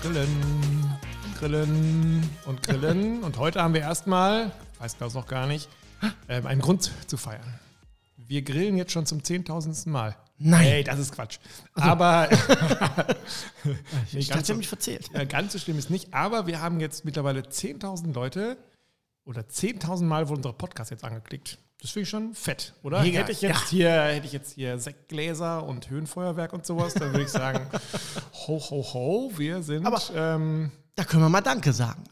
[0.00, 0.98] Grillen,
[1.38, 3.22] grillen und grillen.
[3.22, 5.68] Und heute haben wir erstmal, weiß Klaus noch gar nicht,
[6.28, 7.58] ähm, einen Grund zu feiern.
[8.16, 9.88] Wir grillen jetzt schon zum 10.000.
[9.88, 10.16] Mal.
[10.38, 10.62] Nein.
[10.62, 11.38] Hey, das ist Quatsch.
[11.74, 12.28] Aber
[14.12, 15.10] Ich ganz hatte so- mich verzählt.
[15.14, 16.12] ja, ganz so schlimm ist nicht.
[16.14, 18.56] Aber wir haben jetzt mittlerweile 10.000 Leute
[19.24, 21.58] oder 10.000 Mal wurde unser Podcast jetzt angeklickt.
[21.82, 23.02] Das finde ich schon fett, oder?
[23.02, 27.10] Mega, Hätte ich, jetzt hier, hätte ich jetzt hier Sektgläser und Höhenfeuerwerk und sowas, dann
[27.12, 27.66] würde ich sagen,
[28.46, 29.84] ho, ho, ho, wir sind.
[29.84, 32.04] Aber- ähm, Da können wir mal Danke sagen.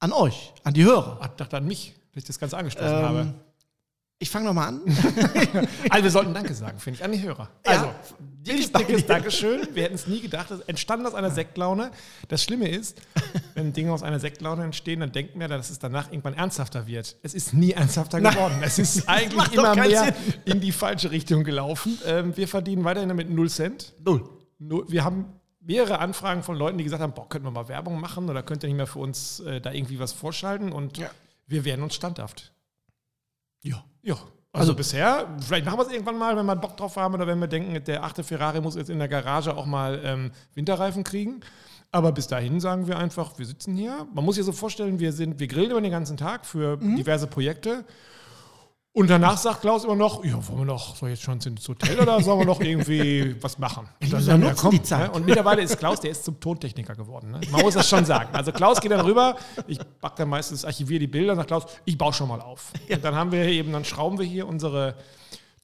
[0.00, 1.18] An euch, an die Hörer.
[1.20, 3.34] ach, dachte an mich, dass ich das Ganze angestoßen habe.
[4.20, 4.80] Ich fange nochmal an.
[5.90, 7.48] Also wir sollten Danke sagen, finde ich, an die Hörer.
[7.64, 7.90] Also,
[8.42, 9.06] dickes, dickes.
[9.06, 9.68] Dankeschön.
[9.74, 10.50] Wir hätten es nie gedacht.
[10.50, 11.90] Das entstand aus einer Sektlaune.
[12.26, 13.00] Das Schlimme ist,
[13.54, 17.16] wenn Dinge aus einer Sektlaune entstehen, dann denken wir, dass es danach irgendwann ernsthafter wird.
[17.22, 18.56] Es ist nie ernsthafter geworden.
[18.60, 20.14] Es ist eigentlich immer mehr Sinn.
[20.46, 21.96] in die falsche Richtung gelaufen.
[22.04, 23.94] Ähm, wir verdienen weiterhin damit 0 Cent.
[24.04, 24.28] Null.
[24.58, 25.26] Nur, wir haben
[25.60, 28.64] mehrere Anfragen von Leuten, die gesagt haben, boah, könnten wir mal Werbung machen oder könnt
[28.64, 31.08] ihr nicht mehr für uns äh, da irgendwie was vorschalten und Ja.
[31.46, 32.52] wir werden uns standhaft.
[33.62, 33.84] Ja.
[34.02, 34.14] Ja.
[34.52, 37.26] Also, Also- bisher, vielleicht machen wir es irgendwann mal, wenn wir Bock drauf haben oder
[37.26, 41.04] wenn wir denken, der achte Ferrari muss jetzt in der Garage auch mal ähm, Winterreifen
[41.04, 41.40] kriegen.
[41.90, 44.06] Aber bis dahin sagen wir einfach, wir sitzen hier.
[44.14, 47.26] Man muss sich so vorstellen, wir sind, wir grillen über den ganzen Tag für diverse
[47.26, 47.84] Projekte.
[48.92, 52.00] Und danach sagt Klaus immer noch, ja, wollen wir noch, soll jetzt schon ins Hotel
[52.00, 53.88] oder sollen wir noch irgendwie was machen?
[54.02, 55.08] Und dann sagen wir, nutzen, die Zeit.
[55.08, 55.10] Ne?
[55.12, 57.30] Und mittlerweile ist Klaus, der ist zum Tontechniker geworden.
[57.30, 57.40] Ne?
[57.50, 58.30] Man muss das schon sagen.
[58.32, 59.36] Also Klaus geht dann rüber,
[59.66, 62.72] ich back dann meistens, archiviere die Bilder, sagt Klaus, ich baue schon mal auf.
[62.90, 64.96] Und dann haben wir eben, dann schrauben wir hier unsere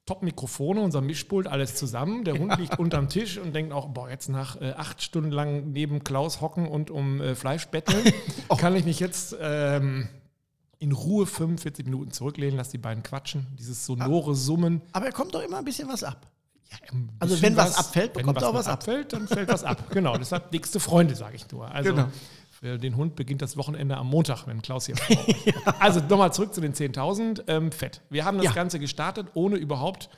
[0.05, 2.23] Top-Mikrofone, unser Mischpult, alles zusammen.
[2.25, 5.71] Der Hund liegt unterm Tisch und denkt auch, boah, jetzt nach äh, acht Stunden lang
[5.71, 8.13] neben Klaus hocken und um äh, Fleisch betteln,
[8.57, 10.07] kann ich mich jetzt ähm,
[10.79, 14.81] in Ruhe 45 Minuten zurücklehnen, lass die beiden quatschen, dieses sonore Summen.
[14.91, 16.27] Aber er kommt doch immer ein bisschen was ab.
[16.71, 16.77] Ja,
[17.19, 18.73] Also wenn was abfällt, bekommt er auch was ab.
[18.79, 19.89] abfällt, dann fällt was ab.
[19.91, 21.69] Genau, deshalb dickste Freunde, sage ich nur.
[21.71, 22.07] Also Genau.
[22.49, 25.53] für den Hund beginnt das Wochenende am Montag, wenn Klaus hier ist.
[25.79, 27.43] Also nochmal zurück zu den 10.000.
[27.47, 28.01] Ähm, fett.
[28.09, 28.51] Wir haben das Ja.
[28.53, 30.09] Ganze gestartet, ohne überhaupt,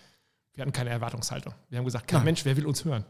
[0.53, 1.53] wir hatten keine Erwartungshaltung.
[1.69, 2.25] Wir haben gesagt, kein Nein.
[2.25, 3.03] Mensch, wer will uns hören?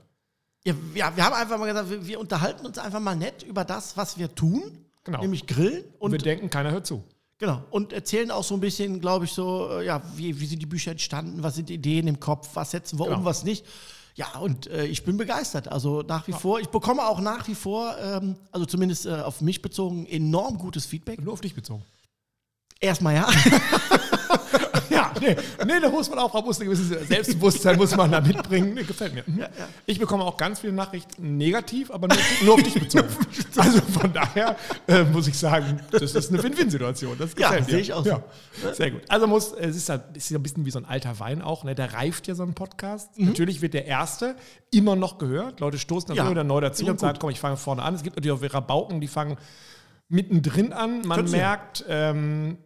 [0.66, 3.63] Ja, ja, wir haben einfach mal gesagt, wir, wir unterhalten uns einfach mal nett über
[3.63, 4.63] das, was wir tun.
[5.03, 5.22] Genau.
[5.22, 5.85] Nämlich grillen.
[5.99, 7.03] Und wir Und, denken, keiner hört zu.
[7.37, 10.61] Genau, und erzählen auch so ein bisschen, glaube ich, so, äh, ja, wie, wie sind
[10.61, 13.17] die Bücher entstanden, was sind Ideen im Kopf, was setzen wir Genau.
[13.19, 13.65] um, was nicht.
[14.15, 15.67] Ja, und äh, ich bin begeistert.
[15.67, 19.41] Also nach wie vor, ich bekomme auch nach wie vor, ähm, also zumindest äh, auf
[19.41, 21.21] mich bezogen, enorm gutes Feedback.
[21.21, 21.85] Nur auf dich bezogen.
[22.79, 23.29] Erstmal ja.
[24.89, 28.73] Ja, nee, nee, da muss man auch, muss ein gewisses Selbstbewusstsein muss man da mitbringen.
[28.73, 29.23] Nee, gefällt mir.
[29.27, 29.43] Mhm.
[29.85, 33.07] Ich bekomme auch ganz viele Nachrichten negativ, aber nur, nur auf dich bezogen.
[33.57, 34.55] also von daher
[34.87, 37.17] äh, muss ich sagen, das ist eine Win-Win-Situation.
[37.19, 37.71] Das Ja, gefällt mir.
[37.73, 38.05] sehe ich auch.
[38.05, 38.23] Ja,
[38.73, 39.01] sehr gut.
[39.09, 41.63] Also muss, es ist, ja, ist ja ein bisschen wie so ein alter Wein auch,
[41.66, 41.75] ne?
[41.75, 43.09] der reift ja so ein Podcast.
[43.19, 44.35] Natürlich wird der erste
[44.71, 45.59] immer noch gehört.
[45.59, 46.23] Leute stoßen dann Mhm.
[46.23, 47.93] Ja, wieder neu dazu und sagen, komm, ich fange vorne an.
[47.93, 49.37] Es gibt natürlich auch Rabauken, die fangen
[50.09, 51.01] mittendrin an.
[51.05, 51.37] Man Können sie.
[51.37, 52.57] merkt, ähm,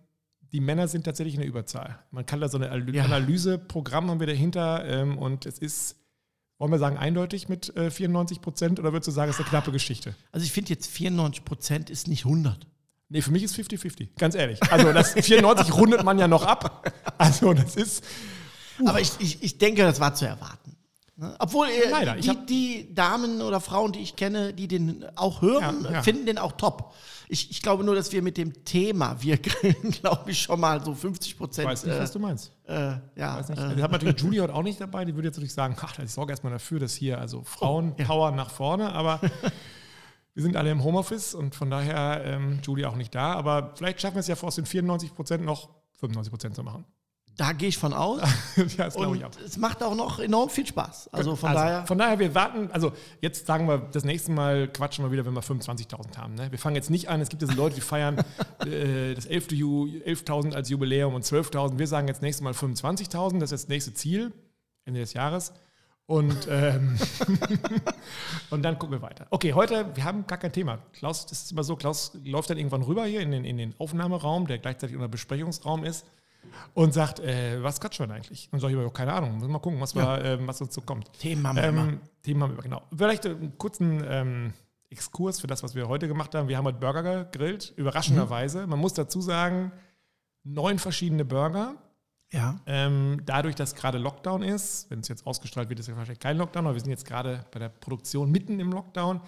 [0.51, 2.00] die Männer sind tatsächlich in der Überzahl.
[2.12, 3.03] Man kann da so ein Ja.
[3.06, 5.95] Analyseprogramm haben wir dahinter ähm, und es ist,
[6.57, 9.50] wollen wir sagen, eindeutig mit äh, 94 Prozent oder würdest du sagen, es ist eine
[9.50, 10.16] knappe Geschichte?
[10.31, 12.67] Also ich finde jetzt 94 Prozent ist nicht 100.
[13.09, 14.62] Nee, für mich ist 50-50, ganz ehrlich.
[14.72, 16.91] Also das 94 rundet man ja noch ab.
[17.18, 18.03] Also das ist,
[18.85, 20.78] Aber ich, ich, ich denke, das war zu erwarten.
[21.18, 21.35] Ne?
[21.39, 25.83] Obwohl äh, Leider, die, die Damen oder Frauen, die ich kenne, die den auch hören,
[25.83, 26.03] Ja, ja.
[26.03, 26.94] finden den auch top.
[27.34, 30.84] Ich, ich glaube nur, dass wir mit dem Thema, wir grillen, glaube ich, schon mal
[30.84, 31.66] so 50 ich Prozent.
[31.66, 32.52] weiß nicht, äh, was du meinst.
[32.68, 33.58] äh, ja, Weiß nicht.
[33.62, 35.97] äh, Wir haben natürlich Julie heute auch nicht dabei, die würde jetzt natürlich sagen, ach,
[36.00, 39.22] ich sorge erstmal dafür, dass hier also Frauenpower nach vorne, aber
[40.34, 44.02] wir sind alle im Homeoffice und von daher ähm, Julie auch nicht da, aber vielleicht
[44.02, 45.69] schaffen wir es ja vor aus den 94 Prozent noch
[46.00, 46.84] 95 Prozent zu machen.
[47.41, 48.22] Da gehe ich von aus.
[48.56, 49.31] ja, das glaube Und ich auch.
[49.44, 51.09] es macht auch noch enorm viel Spaß.
[51.12, 51.88] Also von daher.
[51.88, 55.33] Von daher, wir warten, also jetzt sagen wir, das nächste Mal quatschen wir wieder, wenn
[55.33, 56.36] wir 25.000 haben.
[56.36, 56.51] Ne?
[56.51, 58.19] Wir fangen jetzt nicht an, es gibt diese Leute, die feiern
[58.60, 59.48] äh, das 11.
[59.54, 61.80] Ju- 11.000 als Jubiläum und 12.000.
[61.80, 64.31] Wir sagen jetzt nächstes Mal 25.000, das ist das nächste Ziel,
[64.86, 65.51] Ende des Jahres.
[66.06, 66.95] Und, ähm,
[68.51, 69.25] und dann gucken wir weiter.
[69.31, 70.77] Okay, heute, wir haben gar kein Thema.
[70.94, 73.74] Klaus, das ist immer so, Klaus läuft dann irgendwann rüber hier in den, in den
[73.80, 76.06] Aufnahmeraum, der gleichzeitig unser Besprechungsraum ist
[76.73, 78.49] und sagt, äh, was quatschen wir denn eigentlich?
[78.51, 80.81] Und sage ich immer, keine Ahnung, müssen mal gucken, was, wir, ähm, was uns so
[80.81, 81.11] kommt.
[81.19, 81.88] Themen haben wir immer.
[81.88, 82.81] Ähm, Themen haben wir, genau.
[82.95, 84.53] Vielleicht einen kurzen ähm,
[84.89, 86.47] Exkurs für das, was wir heute gemacht haben.
[86.47, 88.67] Wir haben heute Burger gegrillt, überraschenderweise.
[88.67, 89.71] Man muss dazu sagen,
[90.43, 91.75] neun verschiedene Burger.
[92.31, 92.59] Ja.
[92.65, 96.38] Ähm, dadurch, dass gerade Lockdown ist, wenn es jetzt ausgestrahlt wird, ist ja wahrscheinlich kein
[96.38, 99.19] Lockdown, aber wir sind jetzt gerade bei der Produktion mitten im Lockdown,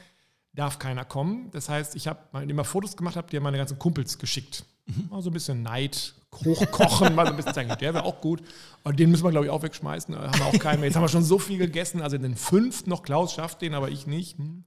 [0.54, 1.52] darf keiner kommen.
[1.52, 4.66] Das heißt, ich habe mal immer Fotos gemacht, habe dir meine ganzen Kumpels geschickt.
[5.10, 6.14] Mal so ein bisschen Neid
[6.46, 8.42] hochkochen, mal so ein bisschen zeigen, der wäre auch gut.
[8.84, 10.16] Aber den müssen wir, glaube ich, auch wegschmeißen.
[10.16, 10.90] Haben wir auch keinen mehr.
[10.90, 12.02] Jetzt haben wir schon so viel gegessen.
[12.02, 14.38] Also den fünften noch Klaus schafft den, aber ich nicht.
[14.38, 14.64] Hm.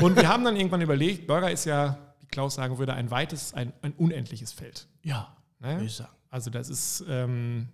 [0.00, 3.54] Und wir haben dann irgendwann überlegt, Burger ist ja, wie Klaus sagen würde, ein weites,
[3.54, 4.86] ein, ein unendliches Feld.
[5.02, 5.82] Ja, Ne?
[5.84, 6.10] ich sagen.
[6.30, 7.68] Also das ist, ähm,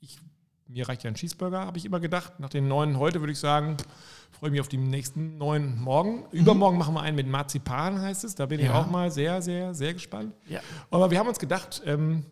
[0.00, 0.18] ich,
[0.66, 2.40] mir reicht ja ein Cheeseburger, habe ich immer gedacht.
[2.40, 3.76] Nach den neuen heute würde ich sagen,
[4.32, 6.24] freue ich mich auf die nächsten neuen morgen.
[6.32, 8.34] Übermorgen machen wir einen mit Marzipan, heißt es.
[8.34, 8.80] Da bin ich Ja.
[8.80, 10.34] auch mal sehr, sehr, sehr gespannt.
[10.48, 10.60] Ja.
[10.90, 12.24] Aber wir haben uns gedacht, ähm,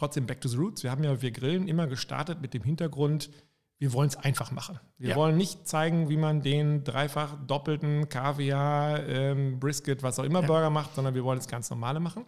[0.00, 0.82] trotzdem back to the roots.
[0.82, 3.30] Wir haben ja, wir grillen immer gestartet mit dem Hintergrund,
[3.78, 4.78] wir wollen es einfach machen.
[4.98, 5.16] Wir Ja.
[5.16, 10.46] wollen nicht zeigen, wie man den dreifach doppelten Kaviar, ähm, Brisket, was auch immer Ja.
[10.46, 12.24] Burger macht, sondern wir wollen es ganz normale machen.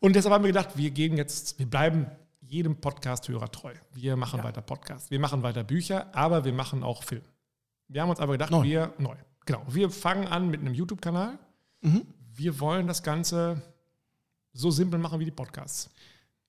[0.00, 2.06] Und deshalb haben wir gedacht, wir gehen jetzt, wir bleiben
[2.40, 3.72] jedem Podcast-Hörer treu.
[3.94, 4.44] Wir machen Ja.
[4.44, 7.22] weiter Podcasts, wir machen weiter Bücher, aber wir machen auch Film.
[7.88, 8.62] Wir haben uns aber gedacht, Neu.
[8.64, 9.14] wir neu.
[9.46, 9.62] Genau.
[9.68, 11.38] Wir fangen an mit einem YouTube-Kanal.
[11.80, 12.02] Mhm.
[12.34, 13.62] Wir wollen das Ganze
[14.52, 15.88] so simpel machen wie die Podcasts.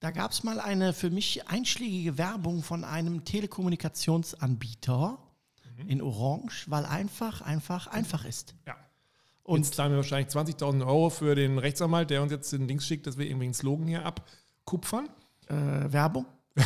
[0.03, 5.17] Da gab es mal eine für mich einschlägige Werbung von einem Telekommunikationsanbieter
[5.77, 5.87] Mhm.
[5.89, 8.53] in Orange, weil einfach, einfach, einfach ist.
[8.67, 8.75] Ja.
[9.43, 12.85] Und Jetzt zahlen wir wahrscheinlich 20.000 Euro für den Rechtsanwalt, der uns jetzt den Dings
[12.85, 15.07] schickt, dass wir irgendwie einen Slogan hier abkupfern.
[15.47, 16.25] äh, Werbung?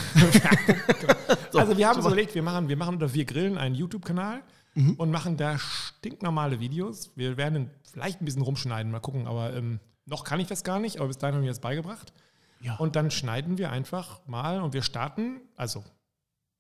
[1.54, 4.42] also wir haben uns überlegt, wir machen, wir machen oder wir grillen einen YouTube-Kanal
[4.74, 4.94] Mhm.
[4.96, 7.12] und machen da stinknormale Videos.
[7.16, 10.80] Wir werden vielleicht ein bisschen rumschneiden, mal gucken, aber ähm, noch kann ich das gar
[10.80, 12.14] nicht, aber bis dahin haben wir das beigebracht.
[12.62, 12.76] Ja.
[12.78, 15.84] Und dann schneiden wir einfach mal und wir starten, also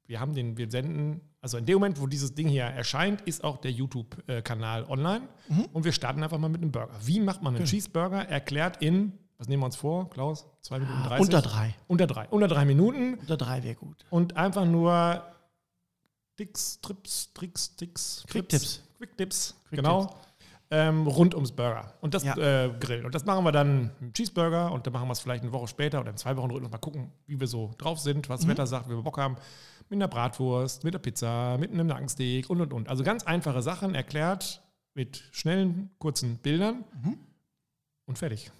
[0.05, 3.43] wir haben den, wir senden, also in dem Moment, wo dieses Ding hier erscheint, ist
[3.43, 5.65] auch der YouTube-Kanal online Mhm.
[5.73, 6.93] und wir starten einfach mal mit einem Burger.
[7.03, 8.27] Wie macht man einen Cheeseburger?
[8.29, 10.45] Erklärt in, was nehmen wir uns vor, Klaus?
[10.61, 11.11] Zwei Minuten 30?
[11.11, 11.75] Ah, Unter drei.
[11.87, 12.27] Unter drei.
[12.29, 14.05] Unter drei Minuten Unter drei wäre gut.
[14.09, 15.23] und einfach nur
[16.37, 18.83] Tricks, Trips, Tricks, Tricks, Quick-Tipps.
[18.97, 20.15] Quick-Tipps, Quick genau.
[20.69, 22.35] Ähm, rund ums Burger und das Ja.
[22.37, 23.05] äh, Grillen.
[23.05, 25.67] Und das machen wir dann mit Cheeseburger und dann machen wir es vielleicht eine Woche
[25.69, 28.49] später oder in zwei Wochen rücken mal gucken, wie wir so drauf sind, was das
[28.49, 29.37] Wetter sagt, wie wir Bock haben.
[29.89, 32.89] Mit einer Bratwurst, mit der Pizza, mit einem Nackensteak und und und.
[32.89, 34.61] Also ganz einfache Sachen erklärt
[34.93, 36.83] mit schnellen, kurzen Bildern
[38.05, 38.51] und fertig.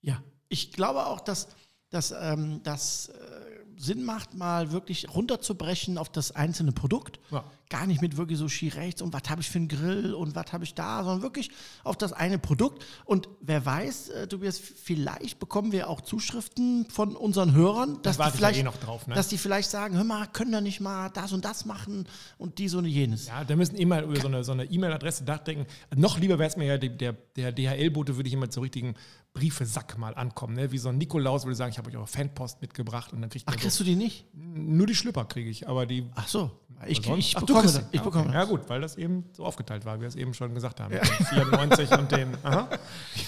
[0.00, 0.20] Ja.
[0.48, 1.48] Ich glaube auch, dass
[1.90, 7.20] dass ähm, das äh, Sinn macht, mal wirklich runterzubrechen auf das einzelne Produkt.
[7.30, 7.44] Ja.
[7.70, 10.34] Gar nicht mit wirklich so schier rechts und was habe ich für einen Grill und
[10.34, 11.50] was habe ich da, sondern wirklich
[11.84, 12.84] auf das eine Produkt.
[13.04, 18.22] Und wer weiß, äh, Tobias, vielleicht bekommen wir auch Zuschriften von unseren Hörern, dass die,
[18.22, 19.14] ich ja vielleicht, eh noch drauf, ne?
[19.14, 22.06] dass die vielleicht sagen, hör mal, können da nicht mal das und das machen
[22.38, 23.26] und dies und jenes.
[23.26, 25.66] Ja, da müssen immer über so eine so eine E-Mail-Adresse nachdenken.
[25.94, 28.94] Noch lieber wäre es mir ja, der, der, DHL-Bote würde ich immer zu richtigen
[29.34, 30.54] Briefesack mal ankommen.
[30.54, 30.72] Ne?
[30.72, 33.44] Wie so ein Nikolaus würde sagen, ich habe euch eure Fanpost mitgebracht und dann kriegt
[33.48, 34.26] Ach, kriegst so, du die nicht?
[34.34, 36.50] nur die Schlüpper kriege ich, aber die Ach so.
[36.86, 37.74] Ich, sonst- ich Ach, bekomme das.
[37.74, 37.80] sie.
[37.90, 38.32] Ich Ja, bekomme okay.
[38.34, 38.42] das.
[38.42, 40.90] Ja gut, weil das eben so aufgeteilt war, wie wir es eben schon gesagt haben.
[40.92, 42.68] Den 94 und den, aha.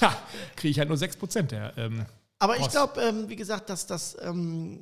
[0.01, 0.17] ja,
[0.57, 1.77] kriege ich halt nur 6% der.
[1.79, 2.05] Ähm,
[2.39, 4.81] Aber ich glaube, ähm, wie gesagt, dass das ähm,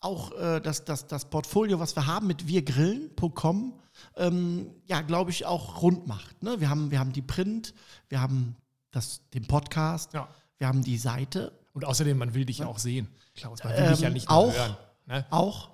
[0.00, 3.74] auch äh, das, das, das Portfolio, was wir haben mit wirgrillen.com,
[4.16, 6.42] ähm, ja, glaube ich, auch rund macht.
[6.42, 6.60] Ne?
[6.60, 7.74] Wir, haben, wir haben die Print,
[8.08, 8.56] wir haben
[8.92, 10.28] das, den Podcast, ja.
[10.60, 13.64] Wir haben die Seite Und außerdem, man will dich ja auch sehen, Klaus.
[13.64, 14.52] Man will dich Ähm, ja nicht nur auch.
[14.54, 14.76] hören.
[15.06, 15.24] Ne?
[15.30, 15.70] auch.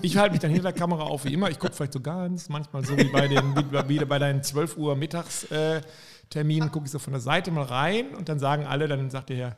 [0.00, 1.48] Ich, ich halte mich dann hinter der Kamera auf wie immer.
[1.50, 3.54] Ich gucke vielleicht so ganz, manchmal so wie bei, den,
[3.88, 8.14] wie, bei deinen 12 Uhr Mittagsterminen, äh, gucke ich so von der Seite mal rein
[8.14, 9.56] und dann sagen alle, dann sagt der Herr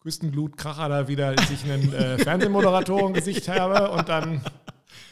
[0.00, 4.42] Küstenglut Kracher da wieder, dass ich einen äh, Fernsehmoderatoren-Gesicht habe und dann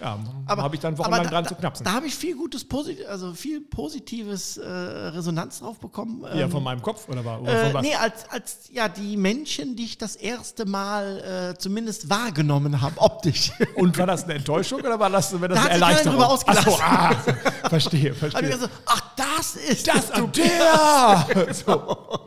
[0.00, 0.18] ja,
[0.48, 1.84] habe ich dann wochenlang da, dran da, zu knapsen.
[1.84, 6.22] Da habe ich viel gutes, Posit also viel positives äh, Resonanz drauf bekommen.
[6.34, 7.82] ja, Ähm, von meinem Kopf oder, war, oder von Äh, was?
[7.82, 12.94] nee, als, als ja die Menschen, die ich das erste Mal äh, zumindest wahrgenommen habe,
[13.00, 13.50] optisch.
[13.74, 16.22] Und war das eine Enttäuschung oder war das, war das Da eine hat sich Erleichterung?
[16.22, 16.72] ausgelassen.
[16.80, 18.48] Ach so, ah, verstehe, verstehe.
[18.50, 20.24] gesagt, ach, das ist Das du.
[20.24, 21.46] und der!
[21.54, 22.20] so.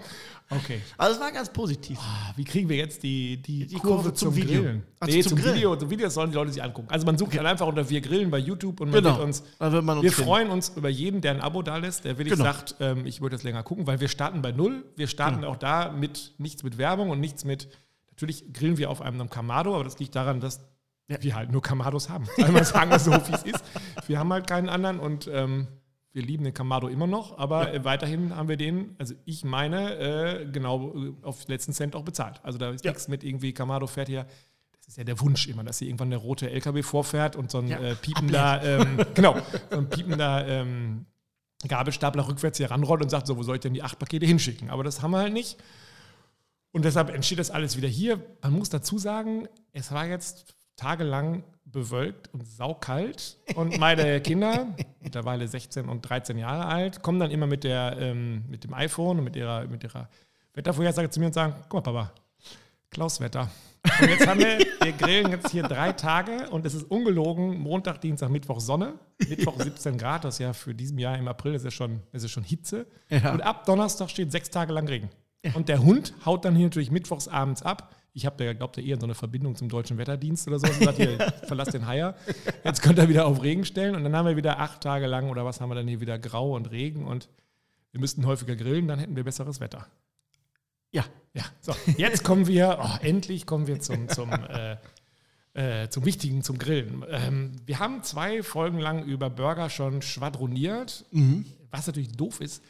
[0.52, 0.82] Okay.
[0.98, 1.98] Also es war ganz positiv.
[2.02, 4.62] Ah, Wie kriegen wir jetzt die, die, Die Kurve zum Video.
[4.62, 4.84] Grillen?
[5.00, 5.56] Also nee, zum zum, Grillen.
[5.56, 5.76] Video.
[5.78, 6.90] Zum Video sollen die Leute sich angucken.
[6.92, 9.16] Also man sucht dann einfach unter Wir Grillen bei YouTube und man Genau.
[9.16, 9.44] wird uns.
[9.60, 10.28] Da wird man uns wir finden.
[10.30, 12.44] freuen uns über jeden, der ein Abo da lässt, der wirklich Genau.
[12.52, 14.84] sagt, ähm, ich würde das länger gucken, weil wir starten bei null.
[14.98, 15.52] Wir starten Genau.
[15.54, 17.70] auch da mit nichts mit Werbung und nichts mit.
[18.12, 20.60] Natürlich grillen wir auf einem Kamado, aber das liegt daran, dass
[21.08, 22.26] wir halt nur Kamados haben.
[22.38, 23.64] Einmal sagen wir so, wie es ist.
[24.08, 25.68] Wir haben halt keinen anderen und ähm,
[26.14, 29.96] wir lieben den Kamado immer noch, aber äh, weiterhin haben wir den, also ich meine,
[29.98, 32.40] äh, genau äh, auf letzten Cent auch bezahlt.
[32.44, 32.92] Also da ist Ja.
[32.92, 34.26] nichts mit irgendwie Kamado fährt hier.
[34.80, 37.60] Das ist ja der Wunsch immer, dass hier irgendwann der rote LKW vorfährt und so
[37.60, 37.80] ein Ja.
[37.80, 39.38] äh, piepender, ähm, genau,
[39.70, 41.06] so ein piepender ähm,
[41.68, 44.70] Gabelstapler rückwärts hier ranrollt und sagt, so, wo soll ich denn die acht Pakete hinschicken?
[44.70, 45.58] Aber das haben wir halt nicht.
[46.72, 48.20] Und deshalb entsteht das alles wieder hier.
[48.42, 53.38] Man muss dazu sagen, es war jetzt tagelang bewölkt und saukalt.
[53.56, 54.68] Und meine Kinder,
[55.00, 59.20] mittlerweile 16 und 13 Jahre alt, kommen dann immer mit, der, ähm, mit dem iPhone
[59.20, 60.10] und mit ihrer, mit ihrer
[60.54, 62.14] Wettervorhersage zu mir und sagen, guck mal, Papa,
[62.90, 63.50] Klaus Wetter.
[64.02, 68.02] Und jetzt haben wir, wir grillen jetzt hier drei Tage und es ist ungelogen, Montag,
[68.02, 68.96] Dienstag, Mittwoch Sonne.
[69.30, 72.02] Mittwoch 17 Grad, das ist ja für diesen Jahr im April, das ist ja schon,
[72.12, 72.88] ist schon Hitze.
[73.10, 73.32] Ja.
[73.32, 75.10] Und ab Donnerstag steht sechs Tage lang Regen.
[75.54, 77.96] Und der Hund haut dann hier natürlich mittwochs abends ab.
[78.14, 80.68] Ich habe da, glaubt er, eher so eine Verbindung zum deutschen Wetterdienst oder so.
[80.68, 82.16] Und sagt, hier, verlass den Haier.
[82.64, 83.96] Jetzt könnt ihr wieder auf Regen stellen.
[83.96, 86.20] Und dann haben wir wieder acht Tage lang, oder was haben wir dann hier wieder,
[86.20, 87.06] Grau und Regen.
[87.06, 87.30] Und
[87.92, 89.88] wir müssten häufiger grillen, dann hätten wir besseres Wetter.
[90.92, 91.06] Ja.
[91.34, 94.76] Ja, so, jetzt kommen wir, oh, endlich kommen wir zum, zum, äh,
[95.54, 97.06] äh, zum Wichtigen, zum Grillen.
[97.10, 101.06] Ähm, wir haben zwei Folgen lang über Burger schon schwadroniert.
[101.72, 102.62] Was natürlich doof ist,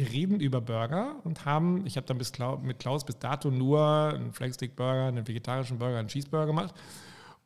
[0.00, 3.50] wir reden über Burger und haben, ich habe dann bis Klau mit Klaus bis dato
[3.50, 6.74] nur einen Flagstick Burger, einen vegetarischen Burger, einen Cheeseburger gemacht.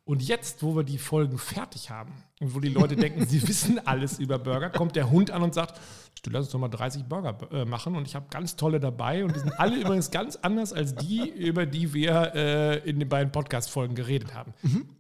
[0.05, 3.85] Und jetzt, wo wir die Folgen fertig haben und wo die Leute denken, sie wissen
[3.85, 5.81] alles über Burger, kommt der Hund an und sagt,
[6.23, 9.25] du lass uns doch mal 30 Burger äh, machen und ich habe ganz tolle dabei
[9.25, 13.09] und die sind alle übrigens ganz anders als die, über die wir äh, in den
[13.09, 14.55] beiden Podcast-Folgen geredet haben.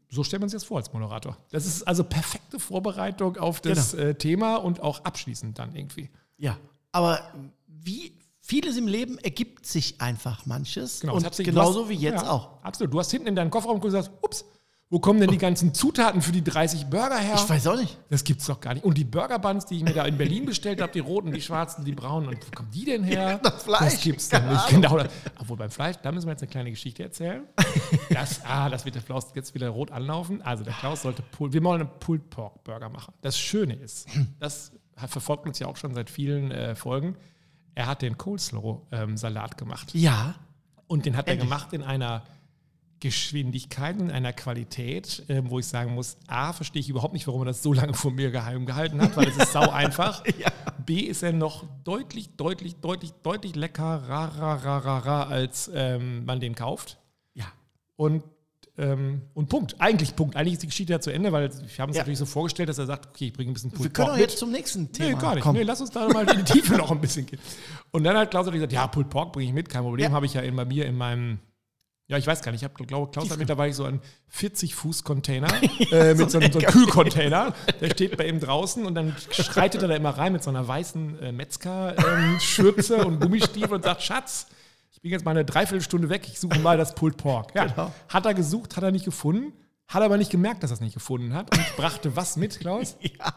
[0.08, 1.36] So stellt man sich das vor als Moderator.
[1.50, 6.10] Das ist also perfekte Vorbereitung auf das äh, Thema und auch abschließend dann irgendwie.
[6.36, 6.58] Ja.
[6.94, 7.20] Aber
[7.66, 11.00] wie vieles im Leben ergibt sich einfach manches.
[11.00, 12.62] Genau, es und genauso hast- wie jetzt ja, auch.
[12.62, 12.94] Absolut.
[12.94, 14.44] Du hast hinten in deinen Kofferraum gesagt, ups,
[14.90, 17.34] wo kommen denn die ganzen Zutaten für die 30 Burger her?
[17.34, 17.98] Ich weiß auch nicht.
[18.10, 18.84] Das gibt's doch gar nicht.
[18.84, 21.40] Und die Burger Buns, die ich mir da in Berlin bestellt habe, die roten, die
[21.40, 23.40] schwarzen, die braunen, und wo kommen die denn her?
[23.42, 23.80] das Fleisch.
[23.94, 24.68] Das gibt's doch nicht.
[24.68, 25.00] Genau.
[25.40, 27.42] Obwohl beim Fleisch, da müssen wir jetzt eine kleine Geschichte erzählen.
[28.10, 30.42] Das, ah, das wird der Klaus jetzt wieder rot anlaufen.
[30.42, 33.14] Also der Klaus sollte Pulled, wir wollen einen Pulled Pork Burger machen.
[33.20, 34.06] Das Schöne ist,
[34.38, 37.16] das hat, verfolgt uns ja auch schon seit vielen äh, Folgen.
[37.74, 39.94] Er hat den Coleslaw ähm, Salat gemacht.
[39.94, 40.36] Ja.
[40.86, 41.50] Und den hat er Endlich.
[41.50, 42.24] gemacht in einer
[43.00, 47.42] Geschwindigkeit, in einer Qualität, äh, wo ich sagen muss, A, verstehe ich überhaupt nicht, warum
[47.42, 50.22] er das so lange von mir geheim gehalten hat, weil es ist sau einfach.
[50.86, 56.98] B, ist er noch deutlich, deutlich, deutlich, deutlich leckerer, als ähm, man den kauft.
[57.34, 57.44] Ja.
[57.96, 58.24] Und,
[58.76, 59.76] ähm, und Punkt.
[59.78, 60.34] Eigentlich Punkt.
[60.36, 62.02] Eigentlich ist die Geschichte ja zu Ende, weil wir haben es Ja.
[62.02, 64.16] natürlich so vorgestellt, dass er sagt, okay, ich bringe ein bisschen Wir Pulled können Pork
[64.16, 64.30] doch mit.
[64.30, 65.44] jetzt zum nächsten Nee, Thema gar nicht.
[65.44, 65.58] kommen.
[65.58, 67.38] Nee, lass uns da mal in die Tiefe noch ein bisschen gehen.
[67.92, 70.06] Und dann hat Klaus gesagt, ja, Pulled Pork bringe ich mit, kein Problem.
[70.06, 70.12] Ja.
[70.12, 71.38] Habe ich ja in, bei mir in meinem,
[72.08, 74.00] ja, ich weiß gar nicht, ich habe, glaube Klaus hat mittlerweile so einen
[74.36, 75.48] 40-Fuß-Container
[75.92, 77.54] äh, mit so, einem, so einem Kühlcontainer.
[77.80, 80.66] Der steht bei ihm draußen und dann schreitet er da immer rein mit so einer
[80.66, 84.46] weißen äh, Metzger-Schürze und Gummistiefel und sagt, Schatz,
[85.04, 87.54] bin jetzt mal eine Dreiviertelstunde weg, ich suche mal das Pulled Pork.
[87.54, 87.92] Ja, Genau.
[88.08, 89.52] Hat er gesucht, hat er nicht gefunden,
[89.86, 92.96] hat aber nicht gemerkt, dass er es nicht gefunden hat und brachte was mit, Klaus?
[93.02, 93.34] Ja.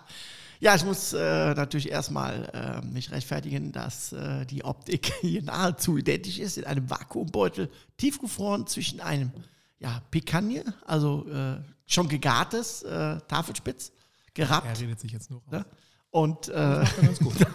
[0.59, 5.97] Ja, ich muss äh, natürlich erstmal äh, mich rechtfertigen, dass äh, die Optik hier nahezu
[5.97, 9.31] identisch ist, in einem Vakuumbeutel, tiefgefroren zwischen einem
[9.77, 13.91] ja, Picanha, also äh, schon gegartes äh, Tafelspitz,
[14.33, 14.65] gerappt.
[14.65, 15.51] Er redet sich jetzt nur raus.
[15.51, 15.65] Ne?
[16.12, 17.36] Und äh, Ganz gut.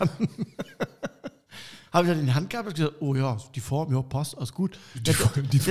[1.93, 4.37] habe ich dann in die Hand gehabt und gesagt, oh ja, die Form, ja, passt,
[4.37, 4.79] alles gut.
[4.95, 5.17] Die die das,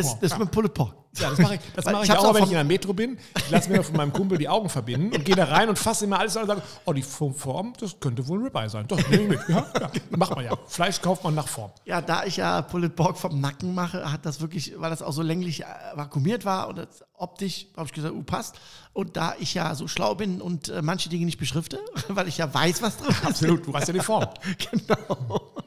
[0.08, 0.20] Form.
[0.22, 0.96] das ist mein Pulle Pork.
[1.18, 2.94] Ja, das mache ich, das mache ich ich auch, auch wenn ich in der Metro
[2.94, 3.18] bin.
[3.36, 6.06] Ich lasse mir von meinem Kumpel die Augen verbinden und gehe da rein und fasse
[6.06, 8.88] immer alles an und sage, oh, die Form, das könnte wohl ein Ribeye sein.
[8.88, 9.50] Doch, nehme ich mit.
[9.50, 10.58] Ja, ja, macht man ja.
[10.68, 11.72] Fleisch kauft man nach Form.
[11.84, 15.12] Ja, da ich ja Pulled Pork vom Nacken mache, hat das wirklich, weil das auch
[15.12, 18.60] so länglich äh, vakuumiert war und das optisch, habe ich gesagt, uh, passt.
[18.94, 22.38] Und da ich ja so schlau bin und äh, manche Dinge nicht beschrifte, weil ich
[22.38, 23.26] ja weiß, was drin ist.
[23.26, 24.28] Absolut, du hast ja die Form.
[24.72, 25.54] genau.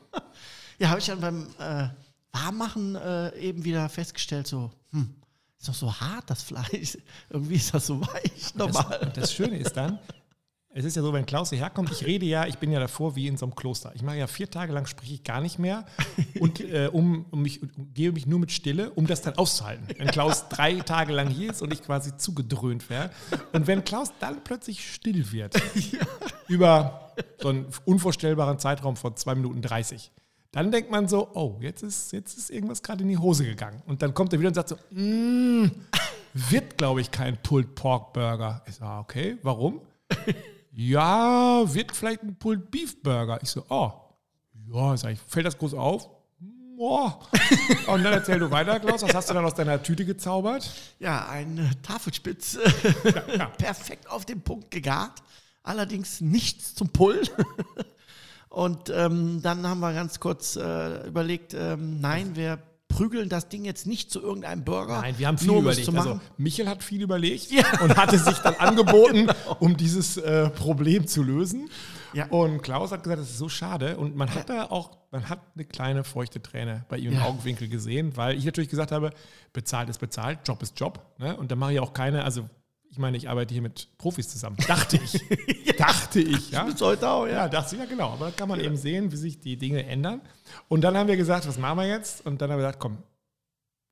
[0.80, 1.86] Ja, habe ich dann beim äh,
[2.32, 5.14] Warmmachen äh, eben wieder festgestellt, so, hm,
[5.56, 6.98] ist doch so hart, das Fleisch.
[7.30, 8.98] Irgendwie ist das so weich, normal.
[9.00, 10.00] Das, das Schöne ist dann,
[10.76, 13.14] es ist ja so, wenn Klaus hierher kommt, ich rede ja, ich bin ja davor
[13.14, 13.92] wie in so einem Kloster.
[13.94, 15.84] Ich mache ja vier Tage lang, spreche ich gar nicht mehr
[16.40, 19.86] und äh, um, um mich, um, gebe mich nur mit Stille, um das dann auszuhalten.
[19.96, 23.14] Wenn Klaus drei Tage lang hier ist und ich quasi zugedröhnt werde.
[23.52, 25.54] Und wenn Klaus dann plötzlich still wird,
[26.48, 30.10] über so einen unvorstellbaren Zeitraum von zwei Minuten 30,
[30.50, 33.80] dann denkt man so, oh, jetzt ist, jetzt ist irgendwas gerade in die Hose gegangen.
[33.86, 35.70] Und dann kommt er wieder und sagt so, mm,
[36.32, 38.62] wird, glaube ich, kein Pulled Pork Burger.
[38.66, 39.80] Ich sage, okay, warum?
[40.76, 43.38] ja, wird vielleicht ein Pulled Beef Burger.
[43.42, 43.92] Ich so, oh,
[44.72, 46.10] ja, sag ich, fällt das groß auf?
[46.76, 47.20] Boah.
[47.86, 50.68] Und dann erzähl du weiter, Klaus, was hast du dann aus deiner Tüte gezaubert?
[50.98, 52.58] Ja, ein äh, Tafelspitz,
[53.36, 53.46] ja.
[53.58, 55.22] perfekt auf den Punkt gegart,
[55.62, 57.22] allerdings nichts zum Pull.
[58.48, 62.58] Und ähm, dann haben wir ganz kurz äh, überlegt, ähm, nein, wir
[62.94, 65.00] prügeln das Ding jetzt nicht zu irgendeinem Burger.
[65.00, 65.88] Nein, wir haben viel nur überlegt.
[65.88, 67.64] Also, Michel hat viel überlegt Ja.
[67.82, 69.26] und hatte sich dann angeboten,
[69.58, 71.68] um dieses äh, Problem zu lösen.
[72.12, 72.26] Ja.
[72.28, 73.96] Und Klaus hat gesagt, das ist so schade.
[73.96, 77.24] Und man hat da auch, man hat eine kleine feuchte Träne bei ihm im Ja.
[77.24, 79.10] Augenwinkel gesehen, weil ich natürlich gesagt habe,
[79.52, 81.00] bezahlt ist bezahlt, Job ist Job.
[81.18, 81.36] Ne?
[81.36, 82.48] Und da mache ich auch keine, also
[82.94, 84.56] ich meine, ich arbeite hier mit Profis zusammen.
[84.68, 85.20] Dachte ich.
[85.76, 86.62] Dachte ich, ja.
[86.62, 87.32] Bis heute auch, ja.
[87.32, 88.10] Ja, dachte ich, ja genau.
[88.12, 90.20] Aber da kann man eben sehen, wie sich die Dinge ändern.
[90.68, 92.24] Und dann haben wir gesagt, was machen wir jetzt?
[92.24, 92.98] Und dann haben wir gesagt, komm,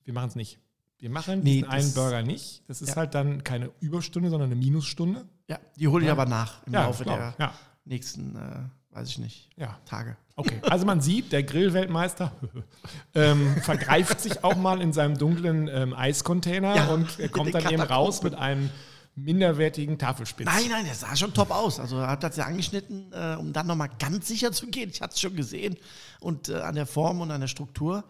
[0.05, 0.61] wir machen es nicht.
[1.01, 2.63] Wir machen Nee, diesen einen Burger nicht.
[2.69, 2.95] Das ist Ja.
[2.97, 5.27] halt dann keine Überstunde, sondern eine Minusstunde.
[5.49, 6.13] Ja, die hole ich Ja.
[6.13, 7.17] aber nach im Laufe genau.
[7.17, 7.53] der ja,
[7.85, 9.77] nächsten, äh, weiß ich nicht, ja.
[9.85, 10.17] Tage.
[10.37, 12.31] Okay, also man sieht, der Grillweltmeister
[13.17, 17.69] ähm, vergreift sich auch mal in seinem dunklen ähm, Eiscontainer Ja, und er kommt dann
[17.69, 18.71] eben raus mit einem
[19.15, 20.47] minderwertigen Tafelspitz.
[20.47, 21.79] Nein, nein, der sah schon top aus.
[21.79, 24.91] Also er hat das ja angeschnitten, äh, um dann nochmal ganz sicher zu gehen.
[24.91, 25.77] Ich hatte es schon gesehen
[26.21, 28.05] und äh, an der Form und an der Struktur.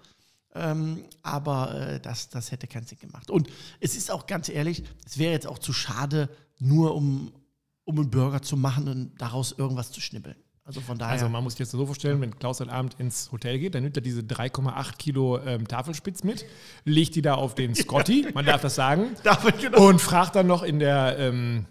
[0.55, 3.31] Ähm, aber äh, das, das hätte keinen Sinn gemacht.
[3.31, 3.49] Und
[3.81, 6.29] es ist auch ganz ehrlich, es wäre jetzt auch zu schade,
[6.59, 7.33] nur um,
[7.85, 10.37] um einen Burger zu machen und daraus irgendwas zu schnibbeln.
[10.65, 11.13] Also von daher.
[11.15, 13.83] Also man muss sich jetzt so vorstellen, wenn Klaus heute Abend ins Hotel geht, dann
[13.83, 16.47] nimmt er diese 3,8 Kilo ähm, Tafelspitz mit,
[16.85, 19.89] legt die da auf den Scotty, man darf das sagen, Damit genau.
[19.89, 21.67] und fragt dann noch in der, ähm,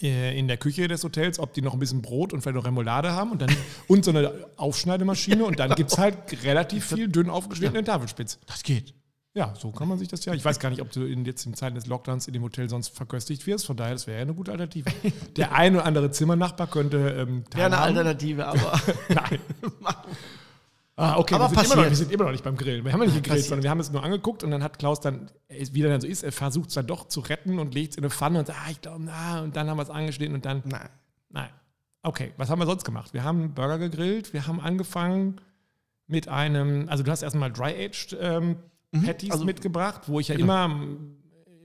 [0.00, 2.64] äh, in der Küche des Hotels, ob die noch ein bisschen Brot und vielleicht noch
[2.64, 3.54] Remoulade haben und, dann,
[3.86, 8.38] und so eine Aufschneidemaschine und dann gibt es halt relativ viel dünn aufgeschnittenen Tafelspitz.
[8.46, 8.94] Das geht.
[9.36, 10.32] Ja, so kann man sich das ja.
[10.32, 12.70] Ich weiß gar nicht, ob du in, jetzt in Zeiten des Lockdowns in dem Hotel
[12.70, 13.66] sonst verköstigt wirst.
[13.66, 14.90] Von daher, das wäre ja eine gute Alternative.
[15.36, 17.78] Der ein oder andere Zimmernachbar könnte ähm, Wäre eine.
[17.78, 19.38] Alternative, aber Nein.
[20.96, 22.82] Ah, okay, Aber wir, sind noch, wir sind immer noch nicht beim Grillen.
[22.82, 23.48] Wir haben ja nicht gegrillt, Passiert.
[23.48, 26.06] sondern wir haben es nur angeguckt und dann hat Klaus dann, wie er dann so
[26.06, 28.46] ist, er versucht es dann doch zu retten und legt es in eine Pfanne und
[28.46, 30.88] sagt, ah, ich glaube, na, und dann haben wir es angeschnitten und dann, nein.
[31.28, 31.50] nein.
[32.02, 33.12] Okay, was haben wir sonst gemacht?
[33.12, 35.42] Wir haben Burger gegrillt, wir haben angefangen
[36.06, 38.56] mit einem, also du hast erstmal Dry-Aged ähm,
[38.92, 40.64] Patties also- mitgebracht, wo ich ja Genau.
[40.64, 40.86] immer,